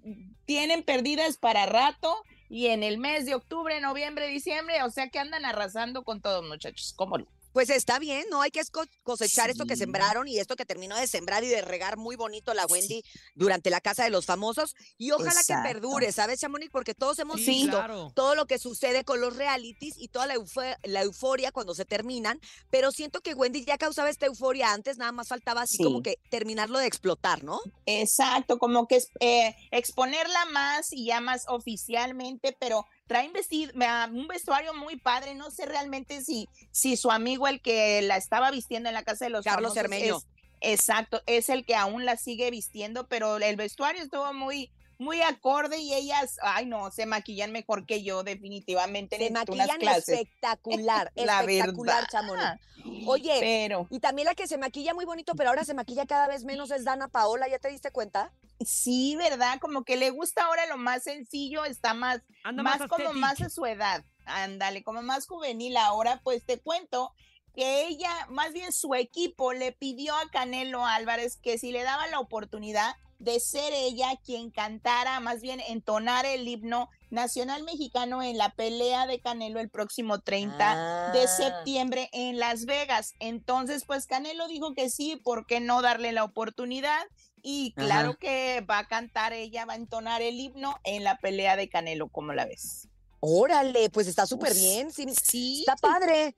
tienen 0.45 0.83
perdidas 0.83 1.37
para 1.37 1.67
rato, 1.67 2.23
y 2.49 2.67
en 2.69 2.83
el 2.83 2.99
mes 2.99 3.27
de 3.27 3.35
octubre, 3.35 3.81
noviembre, 3.81 4.29
diciembre, 4.29 4.83
o 4.83 4.91
sea 4.91 5.09
que 5.09 5.19
andan 5.19 5.45
arrasando 5.45 6.05
con 6.05 6.21
todos 6.21 6.47
muchachos, 6.47 6.93
¿cómo? 6.95 7.17
Pues 7.55 7.71
está 7.71 8.01
bien, 8.01 8.25
¿no? 8.33 8.43
Hay 8.43 8.51
que 8.51 8.63
cosechar 9.05 9.49
esto 9.49 9.65
que 9.65 9.77
sembraron 9.77 10.27
y 10.27 10.41
esto 10.41 10.57
que 10.57 10.67
terminó 10.67 10.97
de 10.97 11.07
sembrar 11.07 11.45
y 11.45 11.47
de 11.47 11.63
regar 11.63 11.97
muy 11.97 12.17
bonito 12.17 12.53
la 12.53 12.67
Wendy 12.67 13.05
durante 13.37 13.71
la 13.71 13.81
Casa 13.81 14.03
de 14.03 14.11
los 14.11 14.27
Famosos. 14.27 14.75
Y 14.99 15.13
ojalá 15.13 15.41
Exacto. 15.41 15.63
que 15.63 15.73
perdure, 15.73 16.11
¿sabes, 16.11 16.41
Chamonix? 16.41 16.69
Porque 16.73 16.95
todos 16.97 17.17
hemos 17.21 17.37
Sí, 17.37 17.47
visto 17.47 17.77
claro. 17.77 18.11
todo 18.13 18.35
lo 18.35 18.47
que 18.47 18.59
sucede 18.59 19.05
con 19.05 19.21
los 19.21 19.37
realities 19.37 19.95
y 19.99 20.09
toda 20.09 20.27
la, 20.27 20.35
eufo- 20.35 20.77
la 20.83 21.03
euforia 21.03 21.53
cuando 21.53 21.77
se 21.77 21.85
terminan. 21.85 22.41
Pero 22.71 22.91
siento 22.91 23.21
que 23.21 23.35
Wendy 23.35 23.65
ya 23.65 23.79
causaba 23.79 24.11
esta 24.11 24.27
euforia 24.27 24.73
antes, 24.73 24.99
nada 24.99 25.13
más 25.13 25.29
faltaba 25.29 25.63
así 25.63 25.79
como 25.79 26.03
que 26.03 26.19
terminarlo 26.31 26.81
de 26.81 26.87
explotar, 26.87 27.45
¿no? 27.45 27.61
Exacto, 27.87 28.59
como 28.59 28.89
que 28.89 29.01
eh, 29.21 29.55
exponerla 29.71 30.45
más 30.47 30.93
y 30.93 31.07
ya 31.07 31.21
más 31.21 31.45
oficialmente, 31.47 32.57
pero 32.59 32.85
traen 33.07 33.33
vestido, 33.33 33.73
un 34.13 34.29
vestuario 34.29 34.75
muy 34.75 34.97
padre. 34.97 35.35
No 35.35 35.51
sé 35.51 35.67
realmente 35.67 36.23
si, 36.23 36.49
si 36.71 36.97
su 36.97 37.11
amigo, 37.11 37.49
el 37.49 37.61
que 37.61 38.03
la 38.03 38.17
estaba 38.17 38.51
vistiendo 38.51 38.89
en 38.89 38.95
la 38.95 39.03
casa 39.03 39.27
de 39.27 39.31
los 39.31 39.45
Carlos 39.55 39.75
es- 40.17 40.27
exacto, 40.61 41.23
es 41.27 41.49
el 41.51 41.65
que 41.67 41.75
aún 41.75 42.05
la 42.07 42.17
sigue 42.17 42.51
vistiendo, 42.51 43.07
pero 43.07 43.37
el 43.37 43.57
vestuario 43.57 44.03
estuvo 44.03 44.33
muy, 44.33 44.71
muy 45.05 45.21
acorde 45.23 45.79
y 45.79 45.95
ellas, 45.95 46.39
ay 46.43 46.67
no, 46.67 46.91
se 46.91 47.07
maquillan 47.07 47.53
mejor 47.53 47.87
que 47.87 48.03
yo, 48.03 48.25
definitivamente. 48.25 49.17
Se 49.17 49.29
unas 49.31 49.47
maquillan 49.47 49.79
clases. 49.79 50.09
espectacular, 50.09 51.13
La 51.17 51.41
espectacular, 51.41 52.05
verdad. 52.05 52.09
Chamonix. 52.11 53.07
Oye, 53.07 53.39
Pero 53.41 53.87
y 53.91 54.01
también 54.01 54.27
la 54.27 54.35
que 54.35 54.47
se 54.47 54.59
maquilla 54.59 54.93
muy 54.93 55.05
bonito, 55.05 55.35
pero 55.35 55.51
ahora 55.51 55.65
se 55.65 55.73
maquilla 55.75 56.05
cada 56.07 56.27
vez 56.29 56.45
menos 56.45 56.71
es 56.71 56.85
Dana 56.85 57.09
Paola, 57.09 57.49
¿ya 57.49 57.59
te 57.59 57.69
diste 57.69 57.91
cuenta? 57.91 58.33
sí, 58.65 59.17
¿verdad? 59.17 59.59
Como 59.61 59.85
que 59.85 59.97
le 59.97 60.11
gusta 60.11 60.45
ahora 60.45 60.67
lo 60.67 60.77
más 60.77 61.03
sencillo, 61.03 61.65
está 61.65 61.93
más 61.93 62.21
Anda 62.45 62.63
más, 62.63 62.81
más, 62.81 62.89
como 62.89 63.13
más 63.13 63.41
a 63.41 63.49
su 63.51 63.67
edad, 63.67 64.05
ándale, 64.27 64.83
como 64.83 65.03
más 65.03 65.27
juvenil 65.27 65.77
ahora, 65.77 66.21
pues 66.23 66.45
te 66.45 66.61
cuento 66.61 67.13
que 67.55 67.87
ella, 67.87 68.11
más 68.31 68.53
bien 68.53 68.73
su 68.73 68.95
equipo, 68.95 69.53
le 69.53 69.73
pidió 69.73 70.15
a 70.17 70.31
Canelo 70.31 70.85
Álvarez 70.87 71.37
que 71.37 71.59
si 71.59 71.73
le 71.73 71.83
daba 71.83 72.07
la 72.09 72.21
oportunidad 72.21 72.97
de 73.19 73.41
ser 73.41 73.73
ella 73.73 74.19
quien 74.25 74.51
cantara, 74.51 75.21
más 75.21 75.41
bien 75.41 75.61
entonar 75.61 76.27
el 76.27 76.47
himno 76.47 76.89
nacional 77.11 77.63
mexicano 77.63 78.23
en 78.23 78.37
la 78.39 78.51
pelea 78.51 79.07
de 79.07 79.21
Canelo 79.21 79.61
el 79.61 79.71
próximo 79.71 80.21
30 80.21 81.11
de 81.13 81.23
Ah. 81.25 81.29
septiembre 81.29 82.09
en 82.13 82.39
Las 82.39 82.65
Vegas. 82.65 83.15
Entonces, 83.21 83.85
pues 83.87 84.07
Canelo 84.07 84.49
dijo 84.49 84.75
que 84.75 84.91
sí, 84.91 85.17
¿por 85.17 85.47
qué 85.47 85.61
no 85.61 85.81
darle 85.83 86.13
la 86.13 86.25
oportunidad? 86.25 87.05
Y 87.43 87.73
claro 87.75 88.11
Ajá. 88.11 88.19
que 88.19 88.61
va 88.69 88.79
a 88.79 88.89
cantar 88.89 89.33
ella, 89.33 89.65
va 89.67 89.75
a 89.75 89.77
entonar 89.77 90.23
el 90.23 90.41
himno 90.41 90.77
en 90.85 91.05
la 91.05 91.19
pelea 91.19 91.57
de 91.57 91.69
Canelo, 91.69 92.09
¿cómo 92.09 92.33
la 92.33 92.47
ves? 92.47 92.89
Órale, 93.21 93.89
pues 93.91 94.07
está 94.07 94.27
súper 94.27 94.55
bien, 94.55 94.91
sí, 94.93 95.07
Sí, 95.23 95.61
está 95.61 95.77
padre, 95.77 96.35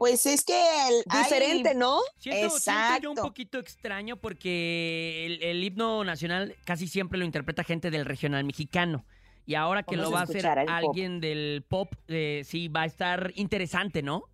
pues 0.00 0.24
es 0.24 0.44
que 0.46 0.54
el, 0.88 1.04
hay- 1.10 1.24
diferente, 1.24 1.74
¿no? 1.74 2.00
Siento, 2.18 2.58
siento 2.58 2.80
yo 3.02 3.10
un 3.10 3.16
Exacto. 3.18 3.22
poquito 3.22 3.58
extraño 3.58 4.16
porque 4.16 5.26
el, 5.26 5.42
el 5.42 5.62
himno 5.62 6.02
nacional 6.04 6.56
casi 6.64 6.88
siempre 6.88 7.18
lo 7.18 7.26
interpreta 7.26 7.64
gente 7.64 7.90
del 7.90 8.06
regional 8.06 8.42
mexicano. 8.44 9.04
Y 9.44 9.56
ahora 9.56 9.82
que 9.82 9.96
Vamos 9.96 10.10
lo 10.10 10.14
va 10.14 10.20
a 10.20 10.24
hacer 10.24 10.42
pop. 10.42 10.68
alguien 10.68 11.20
del 11.20 11.62
pop, 11.68 11.92
eh, 12.08 12.42
sí, 12.46 12.68
va 12.68 12.82
a 12.82 12.86
estar 12.86 13.32
interesante, 13.34 14.02
¿no? 14.02 14.24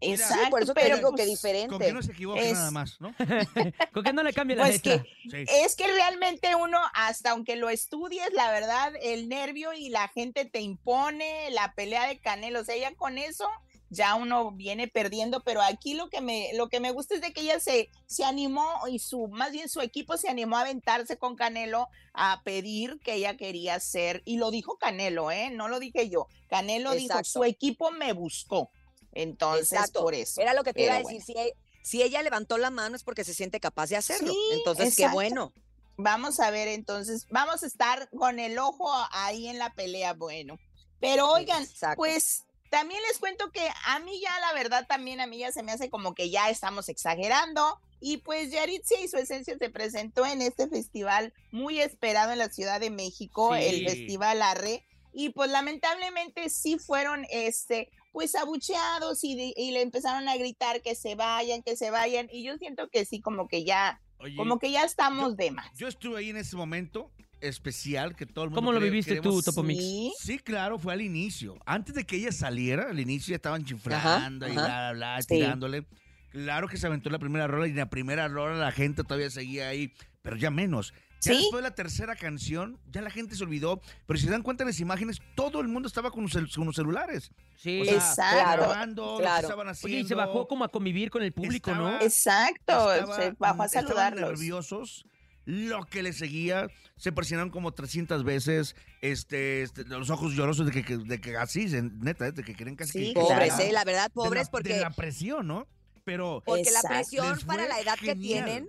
Exacto, 0.00 0.44
sí, 0.44 0.50
por 0.50 0.62
eso 0.62 0.72
te 0.72 0.80
pero, 0.80 0.96
digo 0.96 1.14
que 1.14 1.26
diferente. 1.26 1.68
Con 1.68 1.78
que 1.80 1.92
no 1.92 2.02
se 2.02 2.12
equivoque 2.12 2.48
Es- 2.48 2.54
nada 2.54 2.70
más, 2.70 2.98
¿no? 2.98 3.14
¿Con 3.92 4.02
qué 4.04 4.12
no 4.14 4.22
le 4.22 4.32
cambia 4.32 4.56
la 4.56 4.62
Pues 4.64 4.82
letra? 4.82 5.04
Sí. 5.30 5.44
Es 5.62 5.76
que 5.76 5.86
realmente 5.88 6.54
uno, 6.56 6.78
hasta 6.94 7.32
aunque 7.32 7.56
lo 7.56 7.68
estudies, 7.68 8.32
la 8.32 8.50
verdad, 8.50 8.94
el 9.02 9.28
nervio 9.28 9.74
y 9.74 9.90
la 9.90 10.08
gente 10.08 10.46
te 10.46 10.60
impone, 10.62 11.50
la 11.50 11.74
pelea 11.74 12.06
de 12.08 12.18
Canelo, 12.18 12.60
o 12.60 12.64
sea, 12.64 12.78
ya 12.78 12.94
con 12.94 13.18
eso 13.18 13.46
ya 13.92 14.14
uno 14.14 14.52
viene 14.52 14.88
perdiendo, 14.88 15.42
pero 15.44 15.60
aquí 15.60 15.92
lo 15.92 16.08
que 16.08 16.22
me, 16.22 16.50
lo 16.54 16.68
que 16.68 16.80
me 16.80 16.92
gusta 16.92 17.14
es 17.14 17.20
de 17.20 17.34
que 17.34 17.42
ella 17.42 17.60
se, 17.60 17.90
se 18.06 18.24
animó 18.24 18.66
y 18.90 18.98
su, 18.98 19.28
más 19.28 19.52
bien 19.52 19.68
su 19.68 19.82
equipo 19.82 20.16
se 20.16 20.30
animó 20.30 20.56
a 20.56 20.62
aventarse 20.62 21.18
con 21.18 21.36
Canelo 21.36 21.88
a 22.14 22.40
pedir 22.42 22.98
que 23.00 23.14
ella 23.14 23.36
quería 23.36 23.78
ser, 23.80 24.22
y 24.24 24.38
lo 24.38 24.50
dijo 24.50 24.78
Canelo, 24.78 25.30
¿eh? 25.30 25.50
No 25.50 25.68
lo 25.68 25.78
dije 25.78 26.08
yo. 26.08 26.26
Canelo 26.48 26.92
dijo, 26.92 27.22
su 27.22 27.44
equipo 27.44 27.90
me 27.90 28.14
buscó. 28.14 28.70
Entonces, 29.12 29.72
Exacto. 29.72 30.00
por 30.00 30.14
eso. 30.14 30.40
Era 30.40 30.54
lo 30.54 30.64
que 30.64 30.72
te 30.72 30.84
iba 30.84 30.94
a 30.94 30.98
decir. 30.98 31.22
Si, 31.22 31.32
e- 31.32 31.54
si 31.82 32.02
ella 32.02 32.22
levantó 32.22 32.56
la 32.56 32.70
mano 32.70 32.96
es 32.96 33.04
porque 33.04 33.24
se 33.24 33.34
siente 33.34 33.60
capaz 33.60 33.90
de 33.90 33.96
hacerlo. 33.96 34.32
Sí, 34.32 34.38
Entonces, 34.52 34.96
qué 34.96 35.08
bueno. 35.08 35.52
Vamos 35.98 36.40
a 36.40 36.50
ver, 36.50 36.68
entonces, 36.68 37.26
vamos 37.28 37.62
a 37.62 37.66
estar 37.66 38.08
con 38.08 38.38
el 38.38 38.58
ojo 38.58 38.90
ahí 39.10 39.48
en 39.48 39.58
la 39.58 39.74
pelea, 39.74 40.14
bueno. 40.14 40.58
Pero 40.98 41.30
oigan, 41.30 41.62
Exacto. 41.62 41.96
pues 41.96 42.44
también 42.72 43.00
les 43.06 43.18
cuento 43.18 43.50
que 43.52 43.68
a 43.84 43.98
mí 43.98 44.18
ya, 44.20 44.30
la 44.40 44.54
verdad, 44.54 44.86
también 44.88 45.20
a 45.20 45.26
mí 45.26 45.36
ya 45.36 45.52
se 45.52 45.62
me 45.62 45.72
hace 45.72 45.90
como 45.90 46.14
que 46.14 46.30
ya 46.30 46.48
estamos 46.48 46.88
exagerando. 46.88 47.78
Y 48.00 48.16
pues 48.16 48.50
Yaritzia 48.50 48.98
y 49.02 49.08
su 49.08 49.18
esencia 49.18 49.56
se 49.58 49.68
presentó 49.68 50.24
en 50.24 50.40
este 50.40 50.66
festival 50.68 51.34
muy 51.50 51.80
esperado 51.80 52.32
en 52.32 52.38
la 52.38 52.48
Ciudad 52.48 52.80
de 52.80 52.88
México, 52.90 53.54
Sí. 53.54 53.62
el 53.62 53.86
Festival 53.88 54.40
Arre. 54.40 54.84
Y 55.12 55.28
pues 55.28 55.50
lamentablemente 55.50 56.48
sí 56.48 56.78
fueron, 56.78 57.26
este, 57.30 57.90
pues 58.12 58.34
abucheados 58.34 59.22
y, 59.22 59.36
de- 59.36 59.52
y 59.54 59.72
le 59.72 59.82
empezaron 59.82 60.26
a 60.30 60.36
gritar 60.38 60.80
que 60.80 60.94
se 60.94 61.14
vayan, 61.14 61.62
que 61.62 61.76
se 61.76 61.90
vayan. 61.90 62.30
Y 62.32 62.42
yo 62.42 62.56
siento 62.56 62.88
que 62.88 63.04
sí, 63.04 63.20
como 63.20 63.48
que 63.48 63.64
ya, 63.64 64.00
Oye, 64.18 64.34
como 64.34 64.58
que 64.58 64.70
ya 64.70 64.84
estamos 64.84 65.36
de 65.36 65.50
más. 65.50 65.70
Yo 65.76 65.88
estuve 65.88 66.20
ahí 66.20 66.30
en 66.30 66.38
ese 66.38 66.56
momento 66.56 67.10
especial 67.42 68.16
que 68.16 68.26
todo 68.26 68.44
el 68.44 68.50
mundo 68.50 68.60
¿Cómo 68.60 68.72
lo 68.72 68.78
cree- 68.80 68.90
viviste 68.90 69.16
tú, 69.16 69.22
queremos- 69.22 69.44
Topo 69.44 69.62
Mix? 69.62 69.80
Sí. 69.82 70.12
Sí, 70.18 70.38
claro, 70.38 70.78
fue 70.78 70.92
al 70.92 71.00
inicio. 71.02 71.56
Antes 71.66 71.94
de 71.94 72.04
que 72.04 72.16
ella 72.16 72.32
saliera, 72.32 72.88
al 72.90 72.98
inicio 73.00 73.32
ya 73.32 73.36
estaban 73.36 73.64
chiflando 73.64 74.46
y 74.48 74.52
ajá. 74.52 74.64
bla, 74.66 74.92
bla, 74.92 75.14
bla, 75.16 75.22
Sí. 75.22 75.28
tirándole. 75.28 75.86
Claro 76.30 76.66
que 76.68 76.76
se 76.78 76.86
aventó 76.86 77.10
la 77.10 77.18
primera 77.18 77.46
rola 77.46 77.66
y 77.66 77.70
en 77.70 77.76
la 77.76 77.90
primera 77.90 78.26
rola 78.28 78.56
la 78.56 78.72
gente 78.72 79.02
todavía 79.04 79.28
seguía 79.30 79.68
ahí, 79.68 79.92
pero 80.22 80.36
ya 80.36 80.50
menos. 80.50 80.94
Ya 81.24 81.34
Sí. 81.34 81.38
después 81.38 81.62
de 81.62 81.68
la 81.68 81.74
tercera 81.76 82.16
canción, 82.16 82.80
ya 82.90 83.00
la 83.00 83.10
gente 83.10 83.36
se 83.36 83.44
olvidó. 83.44 83.80
Pero 84.06 84.18
si 84.18 84.24
se 84.24 84.30
dan 84.32 84.42
cuenta 84.42 84.64
en 84.64 84.68
las 84.68 84.80
imágenes, 84.80 85.20
todo 85.36 85.60
el 85.60 85.68
mundo 85.68 85.86
estaba 85.86 86.10
con 86.10 86.22
los, 86.24 86.34
cel- 86.34 86.52
con 86.52 86.66
los 86.66 86.74
celulares. 86.74 87.30
Sí. 87.54 87.80
O 87.82 87.84
sea, 87.84 87.94
Exacto. 87.94 88.62
grabando 88.62 89.04
lo 89.12 89.16
que 89.18 89.22
Claro. 89.22 89.42
estaban 89.42 89.68
haciendo. 89.68 89.94
Oye, 89.98 90.04
y 90.04 90.08
se 90.08 90.14
bajó 90.16 90.48
como 90.48 90.64
a 90.64 90.68
convivir 90.68 91.10
con 91.10 91.22
el 91.22 91.32
público, 91.32 91.70
Estaba- 91.70 91.90
¿no? 91.92 92.00
Exacto, 92.00 92.92
Estaba- 92.92 93.16
se 93.16 93.34
bajó 93.38 93.62
a 93.62 93.66
estaban 93.66 93.86
saludarlos. 93.86 94.30
nerviosos. 94.30 95.04
Lo 95.44 95.84
que 95.86 96.02
le 96.02 96.12
seguía, 96.12 96.68
se 96.96 97.10
presionaron 97.12 97.50
como 97.50 97.72
300 97.72 98.22
veces, 98.24 98.76
este, 99.00 99.62
este, 99.62 99.84
los 99.84 100.10
ojos 100.10 100.34
llorosos 100.34 100.66
de 100.66 100.72
que, 100.72 100.84
que- 100.84 100.98
de 100.98 101.20
que 101.20 101.36
así, 101.36 101.66
de- 101.66 101.82
neta, 101.82 102.30
de 102.30 102.42
que 102.44 102.54
querían 102.54 102.76
casi 102.76 102.92
Sí, 102.92 103.14
que- 103.14 103.20
Pobres, 103.20 103.48
claro. 103.54 103.62
eh, 103.64 103.72
la 103.72 103.84
verdad, 103.84 104.02
de 104.04 104.08
la- 104.08 104.14
pobres, 104.14 104.46
De 104.46 104.50
porque, 104.50 104.76
la 104.80 104.90
presión, 104.90 105.46
¿no? 105.48 105.66
Pero 106.04 106.42
porque 106.44 106.70
la 106.70 106.82
presión 106.82 107.38
para 107.46 107.66
la 107.66 107.80
edad 107.80 107.96
que 107.98 108.14
tienen, 108.14 108.68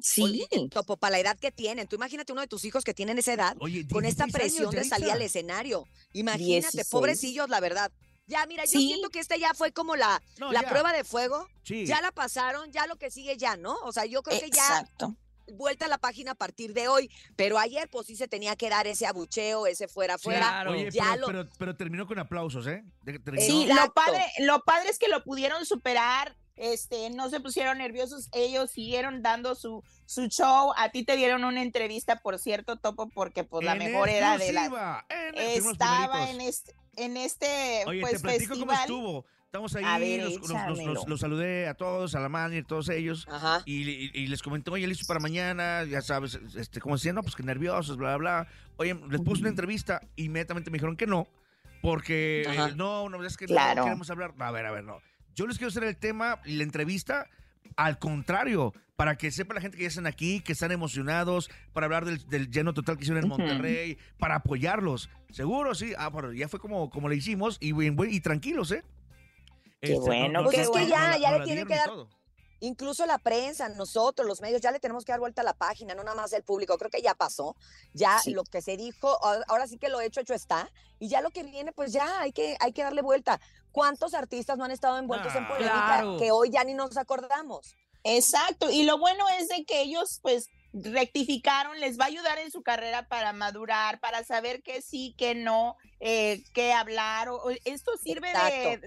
Sí, 0.00 0.22
oye, 0.22 0.48
Topo, 0.70 0.96
para 0.96 1.12
la 1.12 1.20
edad 1.20 1.38
que 1.38 1.52
tienen. 1.52 1.86
Tú 1.86 1.94
imagínate 1.96 2.32
uno 2.32 2.40
de 2.40 2.48
tus 2.48 2.64
hijos 2.64 2.82
que 2.82 2.92
tienen 2.94 3.18
esa 3.18 3.34
edad, 3.34 3.56
Oye, 3.60 3.86
con 3.86 4.04
esta 4.04 4.24
16 4.24 4.32
presión 4.32 4.68
años, 4.70 4.82
de 4.82 4.88
salir 4.88 5.10
al 5.12 5.22
escenario. 5.22 5.84
Imagínate, 6.12 6.72
16. 6.72 6.88
pobrecillos, 6.88 7.48
la 7.48 7.60
verdad. 7.60 7.92
Ya, 8.26 8.44
mira, 8.46 8.64
yo 8.64 8.80
siento 8.80 9.10
que 9.10 9.20
esta 9.20 9.36
ya 9.36 9.52
fue 9.54 9.70
como 9.72 9.94
la, 9.94 10.20
No, 10.40 10.50
la 10.50 10.62
ya. 10.62 10.68
prueba 10.70 10.92
de 10.92 11.04
fuego. 11.04 11.46
Sí. 11.62 11.86
Ya 11.86 12.00
la 12.00 12.10
pasaron, 12.10 12.72
ya 12.72 12.86
lo 12.88 12.96
que 12.96 13.10
sigue 13.12 13.36
ya, 13.36 13.56
¿no? 13.56 13.76
O 13.84 13.92
sea, 13.92 14.06
yo 14.06 14.22
creo 14.22 14.40
que 14.40 14.50
ya 14.50 14.62
exacto. 14.62 15.14
Vuelta 15.52 15.86
a 15.86 15.88
la 15.88 15.98
página 15.98 16.32
a 16.32 16.34
partir 16.34 16.72
de 16.74 16.88
hoy. 16.88 17.10
Pero 17.36 17.58
ayer, 17.58 17.88
pues 17.90 18.06
sí 18.06 18.16
se 18.16 18.28
tenía 18.28 18.56
que 18.56 18.68
dar 18.70 18.86
ese 18.86 19.06
abucheo, 19.06 19.66
ese 19.66 19.88
fuera, 19.88 20.18
fuera. 20.18 20.40
Claro. 20.40 20.72
Oye, 20.72 20.90
ya 20.90 21.04
pero, 21.12 21.16
lo- 21.20 21.26
pero, 21.26 21.48
pero 21.58 21.76
terminó 21.76 22.06
con 22.06 22.18
aplausos, 22.18 22.66
¿eh? 22.66 22.84
Terminó- 23.04 23.40
Sí, 23.44 23.66
lo 23.66 23.92
padre, 23.92 24.24
lo 24.40 24.60
padre 24.64 24.90
es 24.90 24.98
que 24.98 25.08
lo 25.08 25.22
pudieron 25.24 25.64
superar, 25.66 26.36
este, 26.56 27.08
no 27.10 27.30
se 27.30 27.40
pusieron 27.40 27.78
nerviosos, 27.78 28.28
ellos 28.32 28.70
siguieron 28.70 29.22
dando 29.22 29.54
su, 29.54 29.82
su 30.06 30.26
show, 30.28 30.72
a 30.76 30.90
ti 30.90 31.02
te 31.04 31.16
dieron 31.16 31.44
una 31.44 31.62
entrevista, 31.62 32.20
por 32.20 32.38
cierto, 32.38 32.76
Topo, 32.76 33.08
porque 33.08 33.42
pues 33.42 33.64
la 33.64 33.72
En 33.72 33.78
mejor 33.78 34.08
era 34.10 34.36
de 34.38 34.52
la... 34.52 35.04
en- 35.08 35.34
los 35.62 35.72
Estaba 35.72 36.28
en 36.30 36.40
este, 36.42 36.74
en 36.96 37.16
este, 37.16 37.84
Oye, 37.86 38.02
pues, 38.02 38.12
te 38.14 38.18
platico 38.20 38.54
cómo 38.54 38.66
festival. 38.72 38.80
estuvo. 38.80 39.26
Estamos 39.52 39.74
ahí, 39.76 39.84
A 39.84 39.98
ver, 39.98 40.22
los, 40.22 40.32
los- 40.32 40.40
los- 40.40 40.50
échamelo. 40.50 40.94
los- 40.94 41.06
los 41.08 41.20
saludé 41.20 41.68
a 41.68 41.74
todos, 41.74 42.14
a 42.14 42.20
la 42.20 42.30
manager, 42.30 42.64
todos 42.64 42.88
ellos. 42.88 43.26
Ajá. 43.30 43.60
Y, 43.66 43.82
y- 43.82 44.10
y 44.14 44.26
les 44.28 44.40
comenté, 44.40 44.70
oye, 44.70 44.86
listo 44.86 45.04
para 45.06 45.20
mañana, 45.20 45.84
ya 45.84 46.00
sabes, 46.00 46.40
este, 46.56 46.80
como 46.80 46.94
decían, 46.94 47.16
no, 47.16 47.22
pues 47.22 47.36
que 47.36 47.42
nerviosos, 47.42 47.98
bla, 47.98 48.16
bla, 48.16 48.44
bla. 48.44 48.48
Oye, 48.78 48.98
les 49.10 49.20
puse 49.20 49.42
una 49.42 49.50
entrevista, 49.50 50.00
inmediatamente 50.16 50.70
me 50.70 50.76
dijeron 50.76 50.96
que 50.96 51.06
no, 51.06 51.28
porque 51.82 52.44
eh, 52.48 52.72
no, 52.76 53.10
no, 53.10 53.22
es 53.22 53.36
que 53.36 53.44
Claro. 53.44 53.80
no 53.80 53.84
queremos 53.84 54.08
hablar. 54.08 54.32
A 54.38 54.50
ver, 54.52 54.64
a 54.64 54.70
ver, 54.70 54.84
no. 54.84 55.00
Yo 55.34 55.46
les 55.46 55.58
quiero 55.58 55.68
hacer 55.68 55.84
el 55.84 55.98
tema 55.98 56.40
y 56.46 56.54
la 56.56 56.62
entrevista 56.62 57.26
al 57.76 57.98
contrario, 57.98 58.72
para 58.96 59.16
que 59.18 59.30
sepa 59.30 59.52
la 59.52 59.60
gente 59.60 59.76
que 59.76 59.82
ya 59.82 59.88
están 59.90 60.06
aquí, 60.06 60.40
que 60.40 60.52
están 60.52 60.72
emocionados, 60.72 61.50
para 61.74 61.84
hablar 61.84 62.06
del, 62.06 62.26
del 62.26 62.50
lleno 62.50 62.72
total 62.72 62.96
que 62.96 63.02
hicieron 63.02 63.22
en. 63.24 63.28
Monterrey, 63.28 63.98
para 64.18 64.36
apoyarlos. 64.36 65.10
Seguro, 65.30 65.74
sí. 65.74 65.92
Ah, 65.98 66.08
bueno, 66.08 66.32
ya 66.32 66.48
fue 66.48 66.58
como, 66.58 66.88
como 66.88 67.10
le 67.10 67.16
hicimos 67.16 67.58
y, 67.60 67.72
buen- 67.72 68.10
y 68.10 68.20
tranquilos, 68.20 68.72
¿eh? 68.72 68.82
Qué 69.82 69.98
bueno, 69.98 70.44
Pues 70.44 70.54
qué 70.54 70.62
es 70.62 70.70
que 70.70 70.86
ya, 70.86 71.16
ya 71.18 71.36
le 71.38 71.44
tienen 71.44 71.66
que 71.66 71.74
dar. 71.74 71.90
Incluso 72.60 73.04
la 73.06 73.18
prensa, 73.18 73.68
nosotros, 73.70 74.24
los 74.28 74.40
medios, 74.40 74.60
ya 74.60 74.70
le 74.70 74.78
tenemos 74.78 75.04
que 75.04 75.10
dar 75.10 75.18
vuelta 75.18 75.42
a 75.42 75.44
la 75.44 75.54
página, 75.54 75.96
no 75.96 76.04
nada 76.04 76.14
más 76.14 76.32
el 76.32 76.44
público. 76.44 76.78
Creo 76.78 76.92
que 76.92 77.02
ya 77.02 77.14
pasó. 77.16 77.56
Ya 77.92 78.20
Sí. 78.20 78.30
lo 78.30 78.44
que 78.44 78.62
se 78.62 78.76
dijo, 78.76 79.18
ahora 79.48 79.66
sí 79.66 79.78
que 79.78 79.88
lo 79.88 80.00
hecho, 80.00 80.20
hecho 80.20 80.34
está. 80.34 80.70
Y 81.00 81.08
ya 81.08 81.20
lo 81.22 81.30
que 81.30 81.42
viene, 81.42 81.72
pues 81.72 81.92
ya 81.92 82.20
hay 82.20 82.32
que, 82.32 82.56
hay 82.60 82.72
que 82.72 82.84
darle 82.84 83.02
vuelta. 83.02 83.40
¿Cuántos 83.72 84.14
artistas 84.14 84.56
no 84.58 84.64
han 84.64 84.70
estado 84.70 84.96
envueltos 84.98 85.34
en 85.34 85.42
Ah, 85.42 85.48
polémica 85.48 85.84
claro. 85.86 86.16
que 86.18 86.30
hoy 86.30 86.50
ya 86.50 86.62
ni 86.62 86.74
nos 86.74 86.96
acordamos? 86.96 87.74
Exacto, 88.04 88.70
y 88.70 88.84
lo 88.84 88.98
bueno 88.98 89.24
es 89.40 89.48
de 89.48 89.64
que 89.64 89.80
ellos 89.82 90.20
pues 90.22 90.48
rectificaron, 90.72 91.78
les 91.80 91.98
va 91.98 92.04
a 92.04 92.08
ayudar 92.08 92.38
en 92.38 92.50
su 92.50 92.62
carrera 92.62 93.06
para 93.08 93.32
madurar, 93.32 94.00
para 94.00 94.24
saber 94.24 94.62
qué 94.62 94.80
sí, 94.82 95.14
qué 95.18 95.34
no, 95.34 95.76
eh, 96.00 96.42
qué 96.54 96.72
hablar. 96.72 97.28
o- 97.28 97.50
esto 97.64 97.92
sirve 98.02 98.32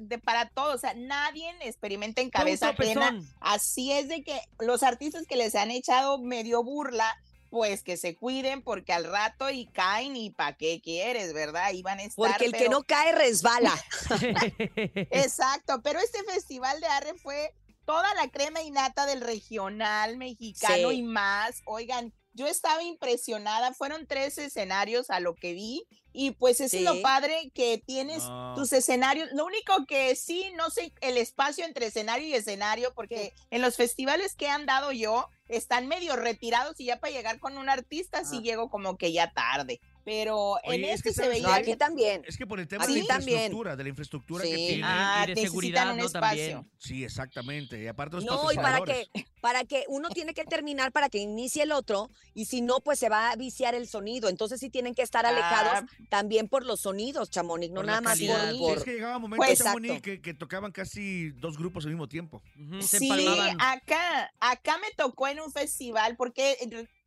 de, 0.01 0.17
para 0.19 0.49
todo, 0.49 0.73
o 0.73 0.77
sea, 0.77 0.93
nadie 0.95 1.53
experimenta 1.61 2.21
en 2.21 2.29
cabeza 2.29 2.69
ajena. 2.69 3.21
Así 3.39 3.91
es 3.91 4.07
de 4.07 4.23
que 4.23 4.39
los 4.59 4.83
artistas 4.83 5.25
que 5.27 5.35
les 5.35 5.55
han 5.55 5.71
echado 5.71 6.17
medio 6.19 6.63
burla, 6.63 7.15
pues 7.51 7.83
que 7.83 7.95
se 7.95 8.15
cuiden 8.15 8.61
porque 8.63 8.91
al 8.91 9.05
rato 9.05 9.49
y 9.49 9.67
caen 9.67 10.17
y 10.17 10.29
pa' 10.31 10.53
qué 10.57 10.81
quieres, 10.81 11.33
¿verdad? 11.33 11.71
Van 11.83 11.99
a 11.99 12.03
estar. 12.03 12.15
Porque 12.15 12.45
el 12.45 12.51
que 12.51 12.67
no 12.67 12.83
cae 12.83 13.13
resbala. 13.13 13.73
Exacto, 15.11 15.81
pero 15.83 15.99
este 15.99 16.23
festival 16.23 16.79
de 16.81 16.87
Arre 16.87 17.13
fue 17.13 17.53
toda 17.85 18.13
la 18.15 18.29
crema 18.29 18.61
y 18.61 18.71
nata 18.71 19.05
del 19.05 19.21
regional 19.21 20.17
mexicano 20.17 20.89
Sí. 20.89 20.97
y 20.97 21.03
más. 21.03 21.61
Oigan, 21.65 22.13
yo 22.33 22.47
estaba 22.47 22.83
impresionada, 22.83 23.73
fueron 23.73 24.07
tres 24.07 24.37
escenarios 24.37 25.09
a 25.09 25.19
lo 25.21 25.35
que 25.35 25.53
vi 25.53 25.87
y 26.11 26.31
pues 26.31 26.55
eso 26.59 26.75
es 26.75 26.81
Sí. 26.81 26.83
lo 26.83 27.01
padre 27.01 27.51
que 27.53 27.81
tienes 27.85 28.23
No. 28.23 28.55
tus 28.55 28.73
escenarios. 28.73 29.29
Lo 29.31 29.45
único 29.45 29.85
que 29.87 30.15
sí, 30.17 30.51
no 30.57 30.69
sé, 30.69 30.93
el 31.01 31.17
espacio 31.17 31.63
entre 31.65 31.85
escenario 31.85 32.27
y 32.27 32.33
escenario, 32.33 32.93
porque 32.93 33.33
en 33.51 33.61
los 33.61 33.77
festivales 33.77 34.35
que 34.35 34.49
han 34.49 34.65
dado 34.65 34.91
yo 34.91 35.29
están 35.47 35.87
medio 35.87 36.15
retirados 36.17 36.77
y 36.79 36.85
ya 36.85 36.99
para 36.99 37.13
llegar 37.13 37.39
con 37.39 37.57
un 37.57 37.69
artista 37.69 38.25
sí 38.25 38.37
Ah. 38.39 38.41
llego 38.41 38.69
como 38.69 38.97
que 38.97 39.13
ya 39.13 39.31
tarde. 39.31 39.79
Pero 40.05 40.57
en 40.63 40.69
Oye, 40.69 40.93
es 40.93 41.01
que 41.01 41.09
este 41.09 41.23
se 41.23 41.27
veía 41.29 41.47
que- 41.47 41.53
aquí 41.53 41.75
también. 41.75 42.21
Es 42.27 42.37
que 42.37 42.45
por 42.45 42.59
el 42.59 42.67
tema 42.67 42.83
Aquí 42.83 42.93
de 42.93 43.01
la 43.01 43.07
también. 43.07 43.29
infraestructura, 43.37 43.75
de 43.75 43.83
la 43.83 43.89
infraestructura 43.89 44.43
que 44.43 44.55
Sí. 44.55 44.67
tiene. 44.67 44.81
Ah, 44.85 45.25
y 45.27 45.33
de 45.33 45.41
seguridad, 45.41 45.91
un 45.91 45.97
¿no? 45.97 46.05
espacio. 46.05 46.51
También. 46.51 46.71
Sí, 46.77 47.03
exactamente. 47.03 47.81
Y 47.81 47.87
aparte 47.87 48.17
los 48.17 48.23
No, 48.25 48.51
y 48.51 48.55
para 48.55 48.81
que, 48.83 49.07
para 49.41 49.63
que 49.63 49.83
uno 49.87 50.09
tiene 50.09 50.35
que 50.35 50.43
terminar 50.45 50.91
para 50.91 51.09
que 51.09 51.17
inicie 51.17 51.63
el 51.63 51.71
otro, 51.71 52.11
y 52.35 52.45
si 52.45 52.61
no, 52.61 52.81
pues 52.81 52.99
se 52.99 53.09
va 53.09 53.31
a 53.31 53.35
viciar 53.35 53.73
el 53.73 53.87
sonido. 53.87 54.29
Entonces 54.29 54.59
sí 54.59 54.69
tienen 54.69 54.93
que 54.93 55.01
estar 55.01 55.25
alejados 55.25 55.73
Ah, 55.73 55.85
también 56.09 56.47
por 56.49 56.63
los 56.65 56.81
sonidos, 56.81 57.31
Chamonix, 57.31 57.71
no 57.73 57.79
Por 57.79 57.85
nada 57.87 58.01
más 58.01 58.19
por, 58.19 58.27
Sí, 58.27 58.51
Sí, 58.51 58.59
por- 58.59 58.77
es 58.77 58.83
que 58.83 58.93
llegaba 58.93 59.17
momentos, 59.17 59.47
Pues, 59.47 59.57
Chamonix, 59.57 59.89
exacto. 59.89 60.03
que, 60.05 60.21
que 60.21 60.33
tocaban 60.35 60.71
casi 60.71 61.31
dos 61.31 61.57
grupos 61.57 61.83
al 61.85 61.91
mismo 61.91 62.07
tiempo. 62.07 62.43
Se 62.81 62.99
Sí, 62.99 63.09
empalmaban. 63.09 63.57
acá, 63.59 64.31
acá 64.39 64.77
me 64.77 64.91
tocó 64.95 65.27
en 65.27 65.39
un 65.39 65.51
festival 65.51 66.15
porque 66.15 66.57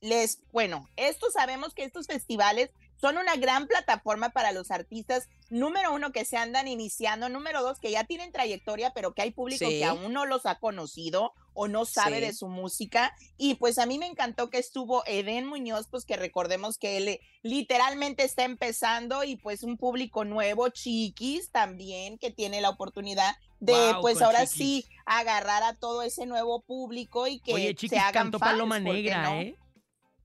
les, 0.00 0.40
bueno, 0.52 0.88
estos 0.96 1.32
sabemos 1.32 1.74
que 1.74 1.84
estos 1.84 2.06
festivales 2.08 2.70
son 3.00 3.16
una 3.18 3.36
gran 3.36 3.66
plataforma 3.66 4.30
para 4.30 4.52
los 4.52 4.70
artistas, 4.70 5.28
número 5.50 5.92
uno, 5.94 6.12
que 6.12 6.24
se 6.24 6.36
andan 6.36 6.68
iniciando, 6.68 7.28
número 7.28 7.62
dos, 7.62 7.78
que 7.78 7.90
ya 7.90 8.04
tienen 8.04 8.32
trayectoria, 8.32 8.92
pero 8.92 9.14
que 9.14 9.22
hay 9.22 9.30
público 9.30 9.64
Sí. 9.66 9.78
que 9.78 9.84
aún 9.84 10.12
no 10.12 10.26
los 10.26 10.46
ha 10.46 10.58
conocido 10.58 11.32
o 11.54 11.66
no 11.68 11.84
sabe 11.84 12.16
Sí. 12.20 12.26
de 12.26 12.32
su 12.34 12.48
música. 12.48 13.14
Y 13.36 13.54
pues 13.54 13.78
a 13.78 13.86
mí 13.86 13.98
me 13.98 14.06
encantó 14.06 14.50
que 14.50 14.58
estuvo 14.58 15.02
Eden 15.06 15.46
Muñoz, 15.46 15.86
pues 15.90 16.04
que 16.04 16.16
recordemos 16.16 16.76
que 16.78 16.96
él 16.98 17.08
eh, 17.08 17.20
literalmente 17.42 18.22
está 18.24 18.44
empezando 18.44 19.24
y 19.24 19.36
pues 19.36 19.62
un 19.62 19.76
público 19.76 20.24
nuevo, 20.24 20.68
Chiquis 20.68 21.50
también, 21.50 22.18
que 22.18 22.30
tiene 22.30 22.60
la 22.60 22.70
oportunidad 22.70 23.36
de 23.60 23.94
pues 24.00 24.22
ahora 24.22 24.46
Chiquis. 24.46 24.56
sí 24.58 24.86
agarrar 25.06 25.62
a 25.64 25.74
todo 25.74 26.02
ese 26.02 26.26
nuevo 26.26 26.60
público 26.60 27.26
y 27.26 27.40
que 27.40 27.54
Oye, 27.54 27.68
se 27.68 27.74
Chiquis 27.74 27.98
hagan 27.98 28.12
cantó 28.12 28.38
fans, 28.38 28.52
Paloma 28.52 28.76
¿por 28.76 28.84
qué 28.94 29.02
Negra, 29.02 29.22
no? 29.22 29.40
¿eh? 29.40 29.56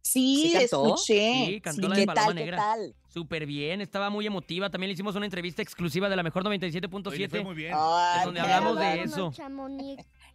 Sí, 0.04 0.50
¿Sí 0.52 0.58
escuché. 0.58 1.46
Sí, 1.46 1.62
cantó 1.62 1.82
Sí, 1.84 1.88
la 1.88 1.96
¿Qué 1.96 2.02
de 2.02 2.08
Paloma 2.08 2.26
tal? 2.26 2.36
¿Qué 2.36 2.42
Negra. 2.44 2.58
tal? 2.58 2.96
Súper 3.08 3.46
bien, 3.46 3.80
estaba 3.80 4.10
muy 4.10 4.28
emotiva. 4.28 4.70
También 4.70 4.90
le 4.90 4.94
hicimos 4.94 5.16
una 5.16 5.26
entrevista 5.26 5.62
exclusiva 5.62 6.10
de 6.10 6.16
la 6.18 6.24
mejor 6.24 6.44
97.7. 6.44 7.08
Oye, 7.08 7.20
le 7.20 7.30
fue 7.30 7.44
muy 7.44 7.56
bien. 7.56 7.74
Ay, 7.76 8.20
Es 8.20 8.26
donde 8.26 8.42
qué 8.42 8.46
hablamos 8.52 8.78
de 8.80 9.02
eso. 9.02 9.34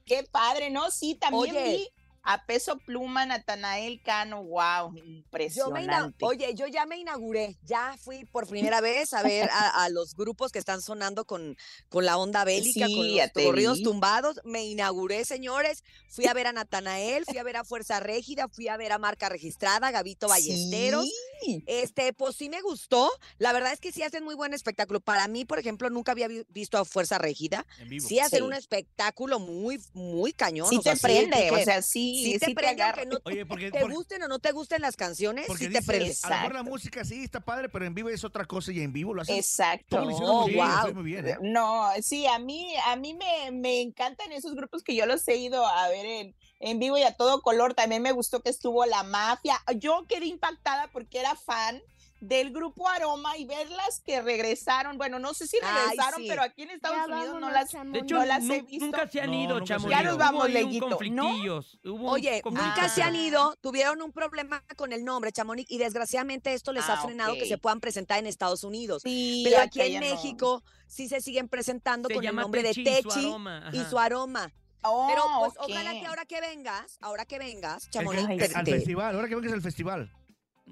Qué 0.07 0.25
padre, 0.31 0.71
¿no? 0.71 0.91
Sí, 0.91 1.17
también 1.17 1.55
Oye. 1.55 1.77
vi 1.77 1.89
a 2.23 2.45
Peso 2.45 2.79
Pluma, 2.79 3.25
Natanael 3.27 4.01
Cano, 4.03 4.43
wow, 4.45 4.93
Yo 4.93 4.93
me 4.93 5.01
ina- 5.01 5.09
impresionante. 5.09 6.25
Oye, 6.25 6.55
yo 6.55 6.67
ya 6.67 6.85
me 6.87 6.99
inauguré, 6.99 7.57
ya 7.65 7.97
fui 8.03 8.25
por 8.27 8.47
primera 8.47 8.81
vez 8.81 9.13
a 9.15 9.23
ver 9.23 9.49
a, 9.51 9.85
a 9.85 9.89
los 9.89 10.15
grupos 10.15 10.53
que 10.53 10.59
están 10.59 10.83
sonando 10.83 11.25
con, 11.25 11.57
con 11.89 12.05
la 12.05 12.19
onda 12.19 12.45
bélica, 12.45 12.87
Sí, 12.87 12.95
con 12.97 13.17
los 13.17 13.47
corridos 13.47 13.83
tumbados. 13.83 14.41
Me 14.45 14.65
inauguré, 14.67 15.25
señores. 15.25 15.85
Fui 16.11 16.27
a 16.27 16.35
ver 16.35 16.47
a 16.49 16.53
Natanael, 16.53 17.25
fui 17.25 17.39
a 17.39 17.43
ver 17.43 17.57
a 17.57 17.65
Fuerza 17.65 18.01
Régida, 18.01 18.49
fui 18.49 18.69
a 18.69 18.77
ver 18.77 18.93
a 18.93 18.99
Marca 18.99 19.29
Registrada, 19.29 19.91
Gavito 19.91 20.29
Ballesteros. 20.29 21.07
Sí. 21.43 21.63
Este, 21.67 22.13
pues 22.13 22.35
sí 22.37 22.49
me 22.49 22.61
gustó. 22.63 23.11
La 23.39 23.53
verdad 23.53 23.73
es 23.73 23.81
que 23.81 23.93
sí 23.93 24.03
hacen 24.03 24.25
muy 24.25 24.35
buen 24.35 24.55
espectáculo. 24.55 25.01
Para 25.01 25.29
mí, 25.29 25.45
por 25.45 25.59
ejemplo, 25.59 25.89
nunca 25.91 26.13
había 26.13 26.27
vi- 26.29 26.45
visto 26.49 26.79
a 26.79 26.85
Fuerza 26.85 27.19
Régida. 27.19 27.65
En 27.79 27.89
vivo. 27.89 28.07
Sí 28.07 28.19
hacen 28.19 28.39
Sí. 28.41 28.45
un 28.45 28.53
espectáculo 28.55 29.39
muy, 29.39 29.81
muy 29.93 30.33
cañón. 30.33 30.69
Sí 30.69 30.77
o 30.79 30.83
sea, 30.83 30.95
te 30.95 31.01
prende, 31.01 31.51
o 31.51 31.59
sea, 31.65 31.81
sí, 31.83 32.08
sí 32.17 32.39
te 32.39 32.47
sí 32.47 32.55
te 32.55 32.61
prende, 32.61 32.83
aunque 32.83 33.07
no 33.07 33.19
Oye, 33.25 33.47
porque, 33.47 33.71
te 33.71 33.81
porque- 33.81 33.95
gusten 33.95 34.23
o 34.23 34.29
no 34.29 34.39
te 34.39 34.53
gusten 34.53 34.83
las 34.83 34.97
canciones, 34.97 35.47
porque 35.47 35.67
sí 35.67 35.73
te 35.73 35.83
prende. 35.83 36.15
a 36.23 36.29
lo 36.31 36.35
mejor 36.37 36.55
la 36.55 36.63
música 36.63 37.05
sí 37.05 37.25
está 37.25 37.41
padre, 37.41 37.69
pero 37.69 37.85
en 37.85 37.95
vivo 37.95 38.09
es 38.09 38.25
otra 38.25 38.45
cosa 38.45 38.73
y 38.73 38.81
en 38.81 38.93
vivo 38.93 39.15
lo 39.15 39.23
hacen. 39.23 39.37
Exacto. 39.37 40.01
lo 40.05 40.17
Oh, 40.19 40.43
muy 40.43 40.53
bien, 40.53 40.67
wow. 40.85 40.95
muy 40.95 41.05
bien, 41.05 41.29
¿eh? 41.29 41.37
No, 41.43 41.89
sí, 42.03 42.27
a 42.27 42.39
mí, 42.39 42.73
a 42.87 42.97
mí 42.97 43.15
me, 43.15 43.51
me 43.53 43.81
encantan 43.81 44.33
esos 44.33 44.55
grupos 44.55 44.83
que 44.83 44.95
yo 44.95 45.07
los 45.07 45.27
he 45.29 45.37
ido 45.37 45.67
a 45.67 45.89
ver 45.89 46.07
en, 46.07 46.37
en 46.61 46.79
vivo 46.79 46.99
y 46.99 47.03
a 47.03 47.15
todo 47.17 47.41
color. 47.43 47.75
También 47.75 48.03
me 48.03 48.13
gustó 48.13 48.41
que 48.41 48.51
estuvo 48.51 48.85
la 48.87 49.03
mafia. 49.03 49.61
Yo 49.77 50.05
quedé 50.09 50.27
impactada 50.27 50.89
porque 50.93 51.19
era 51.21 51.35
fan 51.37 51.81
del 52.21 52.51
grupo 52.53 52.89
Aroma 52.89 53.37
y 53.37 53.45
verlas 53.45 54.03
que 54.05 54.21
regresaron. 54.21 54.99
Bueno, 54.99 55.19
no 55.19 55.35
sé 55.35 55.47
si 55.47 55.57
Ay, 55.63 55.83
regresaron, 55.91 56.21
sí. 56.23 56.27
pero 56.29 56.43
aquí 56.43 56.63
en 56.63 56.71
Estados 56.71 56.99
Ya 57.07 57.15
Unidos 57.15 57.41
no 57.41 57.51
las, 57.51 57.71
Chamonix. 57.71 57.93
De 57.93 57.99
hecho, 58.01 58.15
no 58.17 58.25
las 58.25 58.45
he 58.51 58.63
visto. 58.63 58.85
nunca 58.87 59.07
se 59.09 59.21
han 59.21 59.31
No, 59.31 59.35
ido, 59.45 59.61
Chamonix. 59.61 59.91
ido. 59.93 60.03
Ya 60.03 60.03
nos 60.03 60.19
vamos, 60.19 60.51
Leguito, 60.51 60.99
¿no? 61.11 62.11
Oye, 62.11 62.43
nunca 62.45 62.89
se 62.89 63.03
han 63.03 63.15
ido, 63.17 63.57
tuvieron 63.61 64.03
un 64.03 64.13
problema 64.13 64.65
con 64.77 64.93
el 64.93 65.05
nombre, 65.05 65.31
Chamonix, 65.33 65.71
y 65.71 65.79
desgraciadamente 65.79 66.55
esto 66.55 66.73
les 66.73 66.89
ha 66.89 66.95
Ah, 66.95 67.03
frenado 67.03 67.35
que 67.35 67.47
se 67.47 67.59
puedan 67.59 67.81
presentar 67.81 68.19
en 68.19 68.27
Estados 68.27 68.65
Unidos. 68.65 69.03
Sí, 69.05 69.43
Pero 69.45 69.63
aquí 69.63 69.81
en 69.81 69.95
no. 69.95 70.01
México 70.01 70.63
sí 70.87 71.09
se 71.09 71.21
siguen 71.21 71.49
presentando 71.49 72.09
Se 72.09 72.15
con 72.15 72.25
el 72.25 72.35
nombre 72.35 72.63
de 72.63 72.71
Techi 72.75 72.83
y 72.83 72.85
su 73.03 73.09
Techi 73.09 73.27
aroma, 73.29 73.71
y 73.73 73.79
ajá. 73.79 73.91
su 73.91 73.99
aroma. 73.99 74.53
Oh, 74.83 75.07
Pero 75.09 75.23
pues 75.41 75.53
ok. 75.59 75.71
ojalá 75.71 75.91
que 75.93 76.07
ahora 76.07 76.25
que 76.25 76.41
vengas, 76.41 76.99
ahora 77.01 77.25
que 77.27 77.39
vengas, 77.39 77.91
Chamonix, 77.91 78.55
al 78.55 78.65
te- 78.65 78.73
festival, 78.73 79.15
ahora 79.17 79.29
que 79.29 79.35
vengas 79.35 79.53
al 79.53 79.63
festival. 79.63 80.13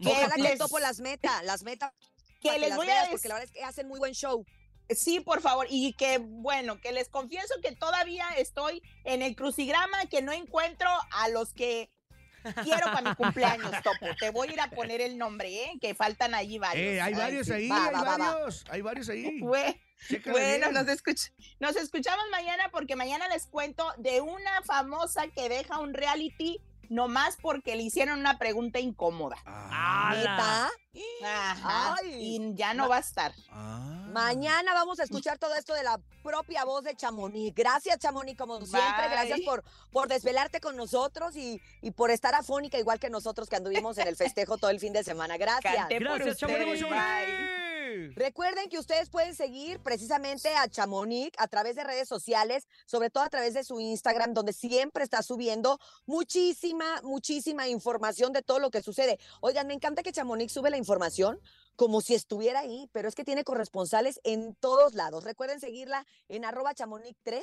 Que 0.02 0.08
ojalá 0.08 0.34
que 0.34 0.42
les- 0.42 0.58
topo 0.58 0.78
las 0.78 1.00
metas, 1.00 1.44
las 1.44 1.62
metas. 1.62 1.92
que 2.40 2.58
les 2.58 2.68
las 2.68 2.76
voy 2.76 2.86
veas, 2.86 3.08
a 3.08 3.10
porque 3.10 3.28
la 3.28 3.34
verdad 3.34 3.50
es 3.52 3.52
que 3.58 3.64
hacen 3.64 3.88
muy 3.88 3.98
buen 3.98 4.12
show. 4.14 4.44
Sí, 4.90 5.18
por 5.20 5.40
favor. 5.40 5.66
Y 5.68 5.94
que, 5.94 6.18
bueno, 6.18 6.80
que 6.80 6.92
les 6.92 7.08
confieso 7.08 7.54
que 7.62 7.72
todavía 7.74 8.28
estoy 8.36 8.82
en 9.04 9.22
el 9.22 9.34
crucigrama, 9.34 10.06
que 10.06 10.22
no 10.22 10.32
encuentro 10.32 10.88
a 11.10 11.28
los 11.28 11.52
que 11.52 11.90
quiero 12.62 12.84
para 12.92 13.00
mi 13.10 13.16
cumpleaños, 13.16 13.72
Topo. 13.82 14.06
Te 14.20 14.30
voy 14.30 14.46
a 14.48 14.52
ir 14.52 14.60
a 14.60 14.70
poner 14.70 15.00
el 15.00 15.18
nombre, 15.18 15.64
¿eh? 15.64 15.72
Que 15.80 15.94
faltan 15.96 16.34
allí 16.36 16.58
varios. 16.58 16.86
Eh, 16.86 17.00
hay 17.00 17.14
Ay, 17.14 17.18
varios 17.18 17.50
ahí, 17.50 17.68
Va, 17.68 17.86
hay 17.86 17.94
va, 17.94 18.02
va, 18.02 18.16
va. 18.18 18.32
varios, 18.34 18.64
hay 18.70 18.80
varios 18.82 19.08
ahí. 19.08 19.40
Bueno, 20.26 20.70
nos, 20.72 20.86
escuch- 20.86 21.32
nos 21.58 21.74
escuchamos 21.74 22.24
mañana 22.30 22.68
porque 22.70 22.94
mañana 22.96 23.26
les 23.28 23.46
cuento 23.46 23.92
de 23.96 24.20
una 24.20 24.62
famosa 24.62 25.26
que 25.28 25.48
deja 25.48 25.78
un 25.80 25.94
reality 25.94 26.60
nomás 26.88 27.36
porque 27.40 27.76
le 27.76 27.82
hicieron 27.82 28.18
una 28.20 28.38
pregunta 28.38 28.78
incómoda. 28.80 29.36
Ah, 29.44 30.12
¿Neta? 30.16 30.70
Ajá. 31.24 31.96
Ay. 32.00 32.36
y 32.36 32.54
ya 32.54 32.74
no 32.74 32.88
va 32.88 32.96
a 32.96 33.00
estar. 33.00 33.32
ah. 33.50 33.92
Mañana 34.12 34.72
vamos 34.72 34.98
a 34.98 35.04
escuchar 35.04 35.36
todo 35.38 35.54
esto 35.56 35.74
de 35.74 35.82
la 35.82 36.00
propia 36.22 36.64
voz 36.64 36.84
de 36.84 36.96
Chamonix. 36.96 37.54
Gracias, 37.54 37.98
Chamonix, 37.98 38.38
como 38.38 38.56
siempre. 38.64 39.08
Bye. 39.08 39.10
Gracias 39.10 39.40
por, 39.42 39.62
por 39.92 40.08
desvelarte 40.08 40.58
con 40.60 40.74
nosotros 40.74 41.36
y, 41.36 41.60
y 41.82 41.90
por 41.90 42.10
estar 42.10 42.34
afónica 42.34 42.78
igual 42.78 42.98
que 42.98 43.10
nosotros 43.10 43.48
que 43.50 43.56
anduvimos 43.56 43.98
en 43.98 44.08
el 44.08 44.16
festejo 44.16 44.56
todo 44.56 44.70
el 44.70 44.80
fin 44.80 44.94
de 44.94 45.04
semana. 45.04 45.36
Gracias. 45.36 45.86
Gracias. 45.90 46.38
Chamonix. 46.38 46.82
Bye. 46.82 47.66
Recuerden 48.14 48.68
que 48.68 48.78
ustedes 48.78 49.08
pueden 49.10 49.34
seguir 49.34 49.78
precisamente 49.80 50.54
a 50.54 50.68
Chamonix 50.68 51.30
a 51.38 51.46
través 51.48 51.76
de 51.76 51.84
redes 51.84 52.08
sociales, 52.08 52.66
sobre 52.84 53.10
todo 53.10 53.22
a 53.24 53.30
través 53.30 53.54
de 53.54 53.64
su 53.64 53.80
Instagram, 53.80 54.34
donde 54.34 54.52
siempre 54.52 55.04
está 55.04 55.22
subiendo 55.22 55.78
muchísima, 56.76 57.00
muchísima 57.02 57.68
información 57.68 58.32
de 58.32 58.42
todo 58.42 58.58
lo 58.58 58.70
que 58.70 58.82
sucede. 58.82 59.18
Oigan, 59.40 59.66
me 59.66 59.74
encanta 59.74 60.02
que 60.02 60.12
Chamonix 60.12 60.52
sube 60.52 60.70
la 60.70 60.76
información 60.76 61.40
como 61.74 62.00
si 62.00 62.14
estuviera 62.14 62.60
ahí, 62.60 62.88
pero 62.92 63.08
es 63.08 63.14
que 63.14 63.24
tiene 63.24 63.44
corresponsales 63.44 64.20
en 64.24 64.54
todos 64.54 64.94
lados. 64.94 65.24
Recuerden 65.24 65.60
seguirla 65.60 66.06
en 66.28 66.44
arroba 66.44 66.74
chamonix3 66.74 67.42